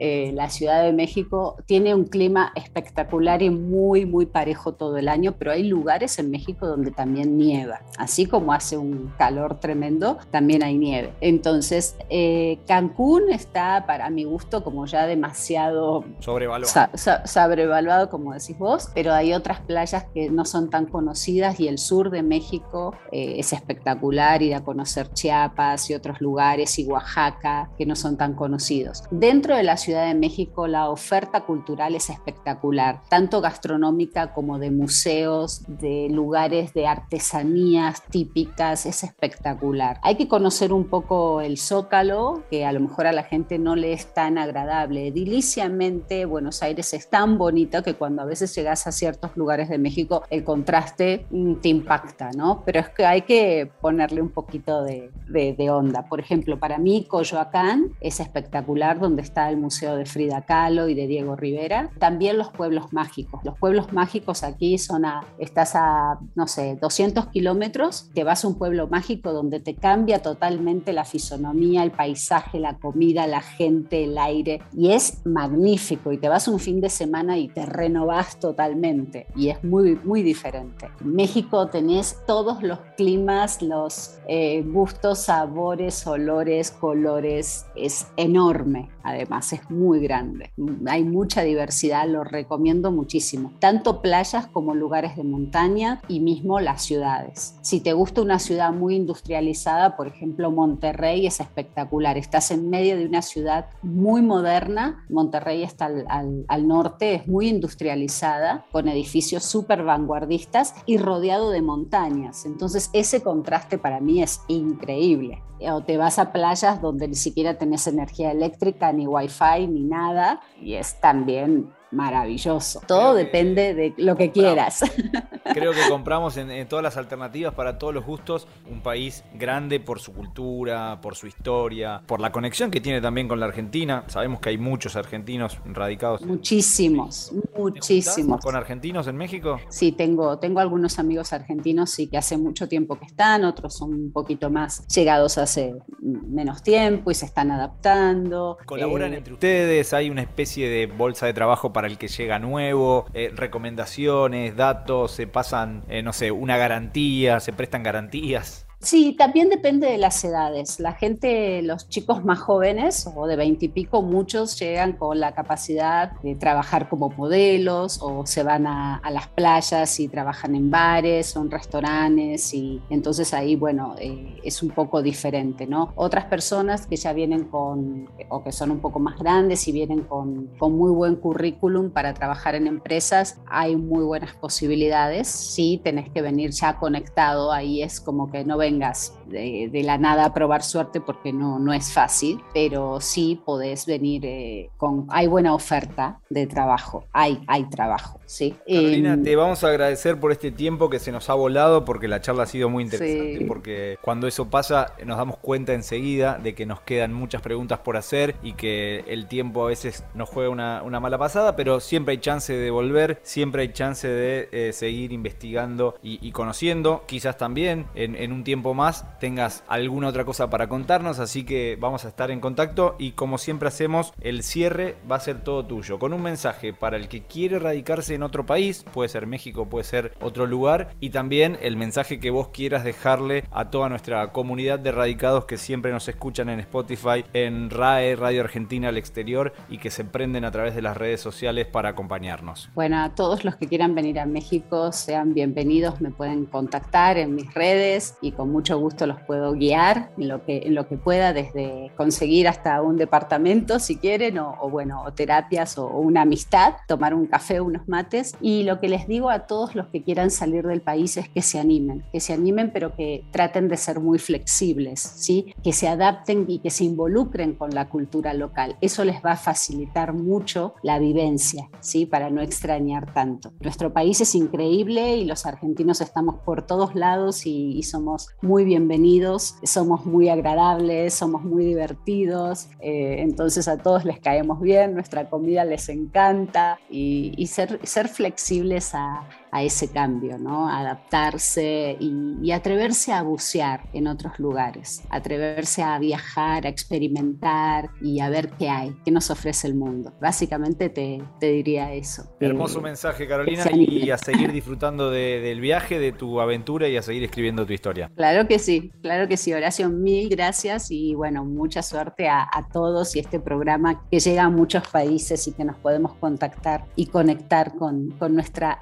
Eh, 0.00 0.30
la 0.32 0.48
Ciudad 0.48 0.84
de 0.84 0.92
México 0.92 1.56
tiene 1.66 1.92
un 1.92 2.04
clima 2.04 2.52
espectacular 2.54 3.42
y 3.42 3.50
muy, 3.50 4.06
muy 4.06 4.26
parejo 4.26 4.74
todo 4.74 4.96
el 4.96 5.08
año, 5.08 5.34
pero 5.36 5.50
hay 5.50 5.64
lugares 5.64 6.20
en 6.20 6.30
México 6.30 6.68
donde 6.68 6.92
también 6.92 7.36
nieva. 7.36 7.80
Así 7.98 8.26
como 8.26 8.52
hace 8.52 8.76
un 8.76 9.12
calor 9.18 9.58
tremendo, 9.58 10.18
también 10.30 10.62
hay 10.62 10.78
nieve. 10.78 11.12
Entonces, 11.20 11.96
eh, 12.10 12.58
Cancún 12.68 13.30
está, 13.32 13.86
para 13.86 14.08
mi 14.10 14.22
gusto, 14.22 14.62
como 14.62 14.86
ya 14.86 15.06
demasiado 15.06 16.04
sobrevaluado. 16.20 16.90
sobrevaluado, 17.24 18.08
como 18.08 18.34
decís 18.34 18.56
vos, 18.56 18.90
pero 18.94 19.12
hay 19.12 19.32
otras 19.32 19.60
playas 19.60 20.04
que 20.14 20.30
no 20.30 20.44
son 20.44 20.70
tan 20.70 20.86
conocidas 20.86 21.58
y 21.58 21.66
el 21.66 21.78
sur 21.78 22.10
de 22.10 22.22
México 22.22 22.94
eh, 23.10 23.36
es 23.38 23.52
espectacular, 23.52 24.42
ir 24.42 24.54
a 24.54 24.62
conocer 24.62 25.12
Chiapas 25.12 25.90
y 25.90 25.94
otros 25.94 26.20
lugares 26.20 26.78
y 26.78 26.86
Oaxaca 26.86 27.70
que 27.76 27.84
no 27.88 27.96
son 27.96 28.16
tan 28.16 28.34
conocidos. 28.34 29.02
Dentro 29.10 29.56
de 29.56 29.64
la 29.64 29.76
ciudad 29.76 30.06
de 30.06 30.14
México 30.14 30.68
la 30.68 30.90
oferta 30.90 31.40
cultural 31.40 31.94
es 31.94 32.10
espectacular, 32.10 33.02
tanto 33.08 33.40
gastronómica 33.40 34.32
como 34.32 34.58
de 34.58 34.70
museos, 34.70 35.62
de 35.66 36.08
lugares 36.10 36.74
de 36.74 36.86
artesanías 36.86 38.02
típicas, 38.04 38.86
es 38.86 39.02
espectacular. 39.02 39.98
Hay 40.02 40.16
que 40.16 40.28
conocer 40.28 40.72
un 40.72 40.84
poco 40.84 41.40
el 41.40 41.58
zócalo, 41.58 42.42
que 42.50 42.64
a 42.64 42.72
lo 42.72 42.80
mejor 42.80 43.06
a 43.06 43.12
la 43.12 43.22
gente 43.22 43.58
no 43.58 43.74
le 43.74 43.92
es 43.92 44.12
tan 44.14 44.38
agradable. 44.38 45.08
Ediliciamente 45.08 46.26
Buenos 46.26 46.62
Aires 46.62 46.92
es 46.94 47.08
tan 47.08 47.38
bonito 47.38 47.82
que 47.82 47.94
cuando 47.94 48.22
a 48.22 48.26
veces 48.26 48.54
llegas 48.54 48.86
a 48.86 48.92
ciertos 48.92 49.36
lugares 49.36 49.68
de 49.68 49.78
México 49.78 50.22
el 50.30 50.44
contraste 50.44 51.26
mm, 51.30 51.54
te 51.56 51.68
impacta, 51.68 52.30
¿no? 52.36 52.62
Pero 52.66 52.80
es 52.80 52.88
que 52.90 53.06
hay 53.06 53.22
que 53.22 53.70
ponerle 53.80 54.20
un 54.20 54.30
poquito 54.30 54.82
de, 54.82 55.10
de 55.28 55.70
onda. 55.70 56.02
Por 56.02 56.20
ejemplo, 56.20 56.58
para 56.58 56.78
mí 56.78 57.06
Coyoacán 57.08 57.77
es 58.00 58.20
espectacular 58.20 58.98
donde 59.00 59.22
está 59.22 59.48
el 59.50 59.56
Museo 59.56 59.96
de 59.96 60.06
Frida 60.06 60.42
Kahlo 60.42 60.88
y 60.88 60.94
de 60.94 61.06
Diego 61.06 61.36
Rivera. 61.36 61.90
También 61.98 62.38
los 62.38 62.50
pueblos 62.50 62.92
mágicos. 62.92 63.40
Los 63.44 63.58
pueblos 63.58 63.92
mágicos 63.92 64.42
aquí 64.42 64.78
son 64.78 65.04
a, 65.04 65.24
estás 65.38 65.74
a, 65.74 66.18
no 66.34 66.46
sé, 66.46 66.76
200 66.80 67.28
kilómetros, 67.28 68.10
te 68.14 68.24
vas 68.24 68.44
a 68.44 68.48
un 68.48 68.56
pueblo 68.56 68.88
mágico 68.88 69.32
donde 69.32 69.60
te 69.60 69.74
cambia 69.74 70.20
totalmente 70.22 70.92
la 70.92 71.04
fisonomía, 71.04 71.82
el 71.82 71.90
paisaje, 71.90 72.58
la 72.58 72.78
comida, 72.78 73.26
la 73.26 73.40
gente, 73.40 74.04
el 74.04 74.18
aire. 74.18 74.60
Y 74.72 74.92
es 74.92 75.24
magnífico. 75.26 76.12
Y 76.12 76.18
te 76.18 76.28
vas 76.28 76.48
un 76.48 76.58
fin 76.58 76.80
de 76.80 76.90
semana 76.90 77.38
y 77.38 77.48
te 77.48 77.66
renovás 77.66 78.38
totalmente. 78.38 79.26
Y 79.36 79.48
es 79.48 79.62
muy, 79.64 79.96
muy 80.04 80.22
diferente. 80.22 80.90
En 81.00 81.14
México 81.14 81.68
tenés 81.68 82.16
todos 82.26 82.62
los 82.62 82.78
climas, 82.96 83.62
los 83.62 84.18
eh, 84.26 84.62
gustos, 84.62 85.20
sabores, 85.20 86.06
olores, 86.06 86.70
colores. 86.70 87.66
Es 87.84 88.08
enorme. 88.16 88.90
Además, 89.02 89.52
es 89.52 89.70
muy 89.70 90.00
grande. 90.00 90.50
Hay 90.86 91.04
mucha 91.04 91.42
diversidad, 91.42 92.06
lo 92.08 92.24
recomiendo 92.24 92.92
muchísimo. 92.92 93.52
Tanto 93.58 94.02
playas 94.02 94.46
como 94.46 94.74
lugares 94.74 95.16
de 95.16 95.24
montaña 95.24 96.02
y 96.08 96.20
mismo 96.20 96.60
las 96.60 96.82
ciudades. 96.82 97.56
Si 97.62 97.80
te 97.80 97.92
gusta 97.92 98.22
una 98.22 98.38
ciudad 98.38 98.72
muy 98.72 98.96
industrializada, 98.96 99.96
por 99.96 100.08
ejemplo 100.08 100.50
Monterrey 100.50 101.26
es 101.26 101.40
espectacular. 101.40 102.18
Estás 102.18 102.50
en 102.50 102.68
medio 102.70 102.96
de 102.96 103.06
una 103.06 103.22
ciudad 103.22 103.66
muy 103.82 104.22
moderna. 104.22 105.04
Monterrey 105.08 105.62
está 105.62 105.86
al, 105.86 106.68
norte, 106.68 107.14
es 107.14 107.28
muy 107.28 107.48
industrializada, 107.48 108.66
con 108.72 108.88
edificios 108.88 109.44
súper 109.44 109.84
vanguardistas 109.84 110.74
y 110.86 110.98
rodeado 110.98 111.50
de 111.50 111.62
montañas. 111.62 112.44
Entonces 112.44 112.90
ese 112.92 113.22
contraste 113.22 113.78
para 113.78 114.00
mí 114.00 114.22
es 114.22 114.40
increíble. 114.48 115.42
O 115.60 115.82
te 115.82 115.96
vas 115.96 116.18
a 116.20 116.32
playas 116.32 116.80
donde 116.80 117.08
ni 117.08 117.16
siquiera 117.16 117.58
tenés 117.68 117.86
energía 117.86 118.32
eléctrica 118.32 118.92
ni 118.92 119.06
wifi 119.06 119.66
ni 119.66 119.84
nada 119.84 120.40
y 120.58 120.74
es 120.74 120.98
también 121.00 121.70
maravilloso. 121.90 122.80
Todo 122.86 123.14
depende 123.14 123.74
de 123.74 123.94
lo 123.96 124.16
que 124.16 124.30
quieras. 124.30 124.84
Creo 125.54 125.72
que 125.72 125.80
compramos 125.88 126.36
en, 126.36 126.68
todas 126.68 126.82
las 126.82 126.96
alternativas 126.96 127.54
para 127.54 127.78
todos 127.78 127.94
los 127.94 128.04
gustos 128.04 128.46
un 128.70 128.80
país 128.80 129.24
grande 129.34 129.80
por 129.80 130.00
su 130.00 130.12
cultura, 130.12 131.00
por 131.00 131.16
su 131.16 131.26
historia, 131.26 132.02
por 132.06 132.20
la 132.20 132.32
conexión 132.32 132.70
que 132.70 132.80
tiene 132.80 133.00
también 133.00 133.28
con 133.28 133.40
la 133.40 133.46
Argentina. 133.46 134.04
Sabemos 134.08 134.40
que 134.40 134.50
hay 134.50 134.58
muchos 134.58 134.96
argentinos 134.96 135.58
radicados. 135.64 136.22
Muchísimos, 136.22 137.32
muchísimos. 137.56 138.40
¿Con 138.42 138.56
argentinos 138.56 139.06
en 139.06 139.16
México? 139.16 139.58
Sí, 139.68 139.92
tengo, 139.92 140.38
tengo 140.38 140.60
algunos 140.60 140.98
amigos 140.98 141.32
argentinos 141.32 141.90
sí 141.90 142.08
que 142.08 142.18
hace 142.18 142.36
mucho 142.36 142.68
tiempo 142.68 142.98
que 142.98 143.06
están, 143.06 143.44
otros 143.44 143.74
son 143.74 143.94
un 143.94 144.12
poquito 144.12 144.50
más 144.50 144.86
llegados 144.88 145.38
hace 145.38 145.74
menos 146.00 146.62
tiempo 146.62 147.10
y 147.10 147.14
se 147.14 147.26
están 147.26 147.50
adaptando. 147.50 148.58
¿Colaboran 148.66 149.14
eh, 149.14 149.18
entre 149.18 149.34
ustedes? 149.34 149.92
¿Hay 149.92 150.10
una 150.10 150.22
especie 150.22 150.68
de 150.68 150.86
bolsa 150.86 151.26
de 151.26 151.32
trabajo 151.32 151.72
para 151.72 151.77
el 151.86 151.98
que 151.98 152.08
llega 152.08 152.38
nuevo, 152.38 153.06
eh, 153.14 153.32
recomendaciones, 153.34 154.56
datos, 154.56 155.12
se 155.12 155.26
pasan, 155.26 155.84
eh, 155.88 156.02
no 156.02 156.12
sé, 156.12 156.30
una 156.30 156.56
garantía, 156.56 157.40
se 157.40 157.52
prestan 157.52 157.82
garantías. 157.82 158.67
Sí, 158.80 159.16
también 159.18 159.48
depende 159.48 159.88
de 159.88 159.98
las 159.98 160.22
edades. 160.24 160.78
La 160.78 160.92
gente, 160.92 161.62
los 161.62 161.88
chicos 161.88 162.24
más 162.24 162.38
jóvenes 162.38 163.10
o 163.12 163.26
de 163.26 163.34
veintipico, 163.34 164.02
muchos 164.02 164.56
llegan 164.56 164.92
con 164.92 165.18
la 165.18 165.32
capacidad 165.32 166.12
de 166.22 166.36
trabajar 166.36 166.88
como 166.88 167.10
modelos 167.10 167.98
o 168.00 168.24
se 168.24 168.44
van 168.44 168.68
a, 168.68 169.02
las 169.10 169.26
playas 169.26 169.98
y 169.98 170.06
trabajan 170.06 170.54
en 170.54 170.70
bares 170.70 171.36
o 171.36 171.42
en 171.42 171.50
restaurantes 171.50 172.54
y 172.54 172.80
entonces 172.88 173.34
ahí, 173.34 173.56
bueno, 173.56 173.96
eh, 173.98 174.38
es 174.44 174.62
un 174.62 174.70
poco 174.70 175.02
diferente, 175.02 175.66
¿no? 175.66 175.92
Otras 175.96 176.26
personas 176.26 176.86
que 176.86 176.96
ya 176.96 177.12
vienen 177.12 177.44
con, 177.44 178.08
o 178.28 178.44
que 178.44 178.52
son 178.52 178.70
un 178.70 178.80
poco 178.80 179.00
más 179.00 179.18
grandes 179.18 179.66
y 179.66 179.72
vienen 179.72 180.02
con, 180.02 180.50
muy 180.60 180.92
buen 180.92 181.16
currículum 181.16 181.90
para 181.90 182.14
trabajar 182.14 182.54
en 182.54 182.66
empresas, 182.66 183.40
hay 183.46 183.74
muy 183.74 184.04
buenas 184.04 184.34
posibilidades. 184.34 185.26
Sí, 185.26 185.80
tenés 185.82 186.10
que 186.10 186.22
venir 186.22 186.50
ya 186.50 186.78
conectado, 186.78 187.50
ahí 187.50 187.82
es 187.82 188.00
como 188.00 188.30
que 188.30 188.44
no 188.44 188.58
ven 188.58 188.67
vengas 188.70 189.14
de, 189.28 189.82
la 189.84 189.98
nada 189.98 190.26
a 190.26 190.34
probar 190.34 190.62
suerte 190.62 191.00
porque 191.00 191.32
no, 191.32 191.58
no 191.58 191.72
es 191.72 191.92
fácil, 191.92 192.40
pero 192.52 193.00
sí 193.00 193.40
podés 193.44 193.86
venir 193.86 194.22
eh, 194.24 194.70
con... 194.76 195.06
Hay 195.10 195.26
buena 195.26 195.54
oferta 195.54 196.20
de 196.30 196.46
trabajo, 196.46 197.04
hay, 197.12 197.42
hay 197.46 197.64
trabajo, 197.64 198.20
¿sí? 198.26 198.54
Carolina, 198.66 199.18
te 199.22 199.36
vamos 199.36 199.64
a 199.64 199.68
agradecer 199.68 200.18
por 200.18 200.32
este 200.32 200.50
tiempo 200.50 200.90
que 200.90 200.98
se 200.98 201.12
nos 201.12 201.30
ha 201.30 201.34
volado 201.34 201.84
porque 201.84 202.08
la 202.08 202.20
charla 202.20 202.44
ha 202.44 202.46
sido 202.46 202.68
muy 202.68 202.84
interesante, 202.84 203.44
porque 203.46 203.98
cuando 204.02 204.26
eso 204.26 204.48
pasa 204.48 204.92
nos 205.04 205.18
damos 205.18 205.38
cuenta 205.38 205.74
enseguida 205.74 206.38
de 206.38 206.54
que 206.54 206.66
nos 206.66 206.80
quedan 206.80 207.12
muchas 207.12 207.42
preguntas 207.42 207.80
por 207.80 207.96
hacer 207.96 208.34
y 208.42 208.52
que 208.54 209.04
el 209.08 209.26
tiempo 209.26 209.64
a 209.64 209.68
veces 209.68 210.04
nos 210.14 210.28
juega 210.28 210.50
una, 210.50 210.82
una 210.82 211.00
mala 211.00 211.18
pasada, 211.18 211.56
pero 211.56 211.80
siempre 211.80 212.12
hay 212.12 212.18
chance 212.18 212.52
de 212.52 212.70
volver, 212.70 213.20
siempre 213.22 213.62
hay 213.62 213.72
chance 213.72 214.08
de 214.08 214.48
eh, 214.52 214.72
seguir 214.72 215.12
investigando 215.12 215.96
y, 216.02 216.30
conociendo, 216.32 217.04
quizás 217.06 217.36
también 217.36 217.86
en, 217.94 218.14
en 218.14 218.32
un 218.32 218.44
tiempo 218.44 218.57
más 218.62 219.18
tengas 219.18 219.64
alguna 219.68 220.08
otra 220.08 220.24
cosa 220.24 220.50
para 220.50 220.68
contarnos, 220.68 221.18
así 221.18 221.44
que 221.44 221.76
vamos 221.80 222.04
a 222.04 222.08
estar 222.08 222.30
en 222.30 222.40
contacto 222.40 222.96
y 222.98 223.12
como 223.12 223.38
siempre 223.38 223.68
hacemos, 223.68 224.12
el 224.20 224.42
cierre 224.42 224.96
va 225.10 225.16
a 225.16 225.20
ser 225.20 225.42
todo 225.42 225.64
tuyo, 225.64 225.98
con 225.98 226.12
un 226.12 226.22
mensaje 226.22 226.72
para 226.72 226.96
el 226.96 227.08
que 227.08 227.22
quiere 227.22 227.58
radicarse 227.58 228.14
en 228.14 228.22
otro 228.22 228.46
país, 228.46 228.84
puede 228.92 229.08
ser 229.08 229.26
México, 229.26 229.68
puede 229.68 229.84
ser 229.84 230.12
otro 230.20 230.46
lugar, 230.46 230.90
y 231.00 231.10
también 231.10 231.58
el 231.62 231.76
mensaje 231.76 232.20
que 232.20 232.30
vos 232.30 232.48
quieras 232.48 232.84
dejarle 232.84 233.44
a 233.50 233.70
toda 233.70 233.88
nuestra 233.88 234.32
comunidad 234.32 234.78
de 234.78 234.92
radicados 234.92 235.44
que 235.44 235.56
siempre 235.56 235.92
nos 235.92 236.08
escuchan 236.08 236.48
en 236.48 236.60
Spotify, 236.60 237.24
en 237.32 237.70
RAE, 237.70 238.16
Radio 238.16 238.42
Argentina 238.42 238.88
al 238.88 238.98
exterior, 238.98 239.52
y 239.68 239.78
que 239.78 239.90
se 239.90 240.04
prenden 240.04 240.44
a 240.44 240.50
través 240.50 240.74
de 240.74 240.82
las 240.82 240.96
redes 240.96 241.20
sociales 241.20 241.66
para 241.66 241.90
acompañarnos. 241.90 242.70
Bueno, 242.74 243.02
a 243.02 243.14
todos 243.14 243.44
los 243.44 243.56
que 243.56 243.66
quieran 243.66 243.94
venir 243.94 244.18
a 244.18 244.26
México, 244.26 244.92
sean 244.92 245.34
bienvenidos, 245.34 246.00
me 246.00 246.10
pueden 246.10 246.46
contactar 246.46 247.18
en 247.18 247.34
mis 247.34 247.52
redes 247.54 248.16
y 248.20 248.32
con 248.32 248.47
con 248.48 248.54
mucho 248.54 248.78
gusto 248.78 249.06
los 249.06 249.20
puedo 249.20 249.52
guiar 249.52 250.10
en 250.16 250.28
lo 250.28 250.44
que, 250.44 250.62
en 250.64 250.74
lo 250.74 250.88
que 250.88 250.96
pueda, 250.96 251.34
desde 251.34 251.92
conseguir 251.96 252.48
hasta 252.48 252.80
un 252.80 252.96
departamento 252.96 253.78
si 253.78 253.96
quieren, 253.96 254.38
o, 254.38 254.70
bueno, 254.70 255.02
o 255.04 255.12
terapias 255.12 255.76
o, 255.76 255.86
una 255.88 256.22
amistad, 256.22 256.74
tomar 256.86 257.12
un 257.12 257.26
café, 257.26 257.60
unos 257.60 257.86
mates. 257.86 258.34
Y 258.40 258.62
lo 258.62 258.80
que 258.80 258.88
les 258.88 259.06
digo 259.06 259.28
a 259.28 259.46
todos 259.46 259.74
los 259.74 259.88
que 259.88 260.02
quieran 260.02 260.30
salir 260.30 260.66
del 260.66 260.80
país 260.80 261.18
es 261.18 261.28
que 261.28 261.42
se 261.42 261.58
animen, 261.58 262.04
que 262.10 262.20
se 262.20 262.32
animen, 262.32 262.70
pero 262.72 262.96
que 262.96 263.24
traten 263.32 263.68
de 263.68 263.76
ser 263.76 264.00
muy 264.00 264.18
flexibles, 264.18 265.00
¿sí? 265.00 265.54
que 265.62 265.74
se 265.74 265.88
adapten 265.88 266.46
y 266.48 266.60
que 266.60 266.70
se 266.70 266.84
involucren 266.84 267.54
con 267.54 267.70
la 267.74 267.90
cultura 267.90 268.32
local. 268.32 268.76
Eso 268.80 269.04
les 269.04 269.22
va 269.22 269.32
a 269.32 269.36
facilitar 269.36 270.14
mucho 270.14 270.74
la 270.82 270.98
vivencia, 270.98 271.68
¿sí? 271.80 272.06
para 272.06 272.30
no 272.30 272.40
extrañar 272.40 273.12
tanto. 273.12 273.52
Nuestro 273.60 273.92
país 273.92 274.22
es 274.22 274.34
increíble 274.34 275.18
y 275.18 275.26
los 275.26 275.44
argentinos 275.44 276.00
estamos 276.00 276.36
por 276.46 276.62
todos 276.62 276.94
lados 276.94 277.44
y, 277.44 277.82
somos 277.88 278.28
muy 278.40 278.64
bienvenidos, 278.64 279.56
somos 279.64 280.06
muy 280.06 280.28
agradables, 280.28 281.12
somos 281.12 281.42
muy 281.42 281.64
divertidos, 281.64 282.68
eh, 282.78 283.16
entonces 283.18 283.66
a 283.66 283.78
todos 283.78 284.04
les 284.04 284.20
caemos 284.20 284.60
bien, 284.60 284.94
nuestra 284.94 285.28
comida 285.28 285.64
les 285.64 285.88
encanta 285.88 286.78
y, 286.88 287.46
ser, 287.48 287.80
ser 287.82 288.08
flexibles 288.08 288.94
a, 288.94 289.26
a 289.50 289.62
ese 289.62 289.90
cambio, 289.90 290.38
¿no? 290.38 290.68
adaptarse 290.68 291.96
y, 292.00 292.50
atreverse 292.52 293.12
a 293.12 293.22
bucear 293.22 293.88
en 293.92 294.06
otros 294.06 294.38
lugares, 294.38 295.02
atreverse 295.10 295.82
a 295.82 295.98
viajar, 295.98 296.66
a 296.66 296.68
experimentar 296.68 297.90
y 298.00 298.20
a 298.20 298.30
ver 298.30 298.50
qué 298.58 298.68
hay, 298.68 298.96
qué 299.04 299.10
nos 299.10 299.30
ofrece 299.30 299.68
el 299.68 299.74
mundo. 299.74 300.12
Básicamente 300.20 300.88
te, 300.88 301.22
diría 301.40 301.92
eso. 301.92 302.24
Hermoso 302.40 302.80
mensaje, 302.80 303.28
Carolina, 303.28 303.64
y 303.72 304.10
a 304.10 304.18
seguir 304.18 304.50
disfrutando 304.52 305.10
del 305.10 305.60
viaje, 305.60 305.98
de 305.98 306.12
tu 306.12 306.40
aventura 306.40 306.88
y 306.88 306.96
a 306.96 307.02
seguir 307.02 307.22
escribiendo 307.22 307.66
tu 307.66 307.72
historia. 307.72 308.10
Claro 308.16 308.48
que 308.48 308.58
sí, 308.58 308.90
claro 309.02 309.28
que 309.28 309.36
sí, 309.36 309.52
Horacio, 309.52 309.88
mil 309.88 310.28
gracias 310.28 310.90
y 310.90 311.14
bueno, 311.14 311.44
mucha 311.44 311.82
suerte 311.82 312.28
a, 312.28 312.48
todos 312.72 313.16
y 313.16 313.20
este 313.20 313.40
programa 313.40 314.04
que 314.10 314.18
llega 314.18 314.44
a 314.44 314.50
muchos 314.50 314.86
países 314.88 315.46
y 315.46 315.52
que 315.52 315.64
nos 315.64 315.76
podemos 315.76 316.14
contactar 316.14 316.84
y 316.96 317.06
conectar 317.06 317.76
con, 317.76 318.10
con 318.18 318.34
nuestra 318.34 318.76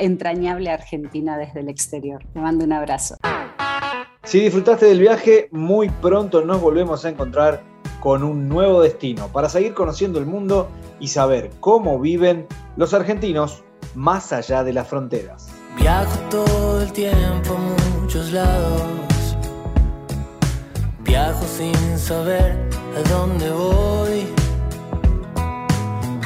entrañable 0.56 0.70
Argentina 0.70 1.38
desde 1.38 1.60
el 1.60 1.68
exterior. 1.68 2.22
Te 2.32 2.40
mando 2.40 2.64
un 2.64 2.72
abrazo. 2.72 3.16
Si 4.24 4.40
disfrutaste 4.40 4.86
del 4.86 5.00
viaje, 5.00 5.48
muy 5.52 5.88
pronto 5.88 6.44
nos 6.44 6.60
volvemos 6.60 7.04
a 7.04 7.10
encontrar 7.10 7.62
con 8.00 8.22
un 8.22 8.48
nuevo 8.48 8.82
destino 8.82 9.28
para 9.28 9.48
seguir 9.48 9.74
conociendo 9.74 10.18
el 10.18 10.26
mundo 10.26 10.68
y 11.00 11.08
saber 11.08 11.50
cómo 11.60 11.98
viven 12.00 12.46
los 12.76 12.92
argentinos 12.94 13.62
más 13.94 14.32
allá 14.32 14.64
de 14.64 14.72
las 14.72 14.88
fronteras. 14.88 15.48
Viajo 15.76 16.18
todo 16.30 16.82
el 16.82 16.92
tiempo 16.92 17.56
a 17.56 18.00
muchos 18.00 18.32
lados. 18.32 19.36
Viajo 21.00 21.44
sin 21.44 21.98
saber 21.98 22.56
a 22.96 23.08
dónde 23.08 23.50
voy. 23.50 24.26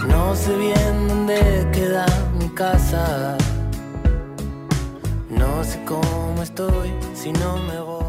No 0.09 0.35
sé 0.35 0.57
bien 0.57 1.09
dónde 1.09 1.69
queda 1.73 2.07
mi 2.39 2.49
casa. 2.51 3.37
No 5.41 5.65
sé 5.65 5.83
cómo 5.87 6.43
estoy 6.43 6.93
si 7.15 7.33
no 7.33 7.57
me 7.57 7.81
voy. 7.81 8.00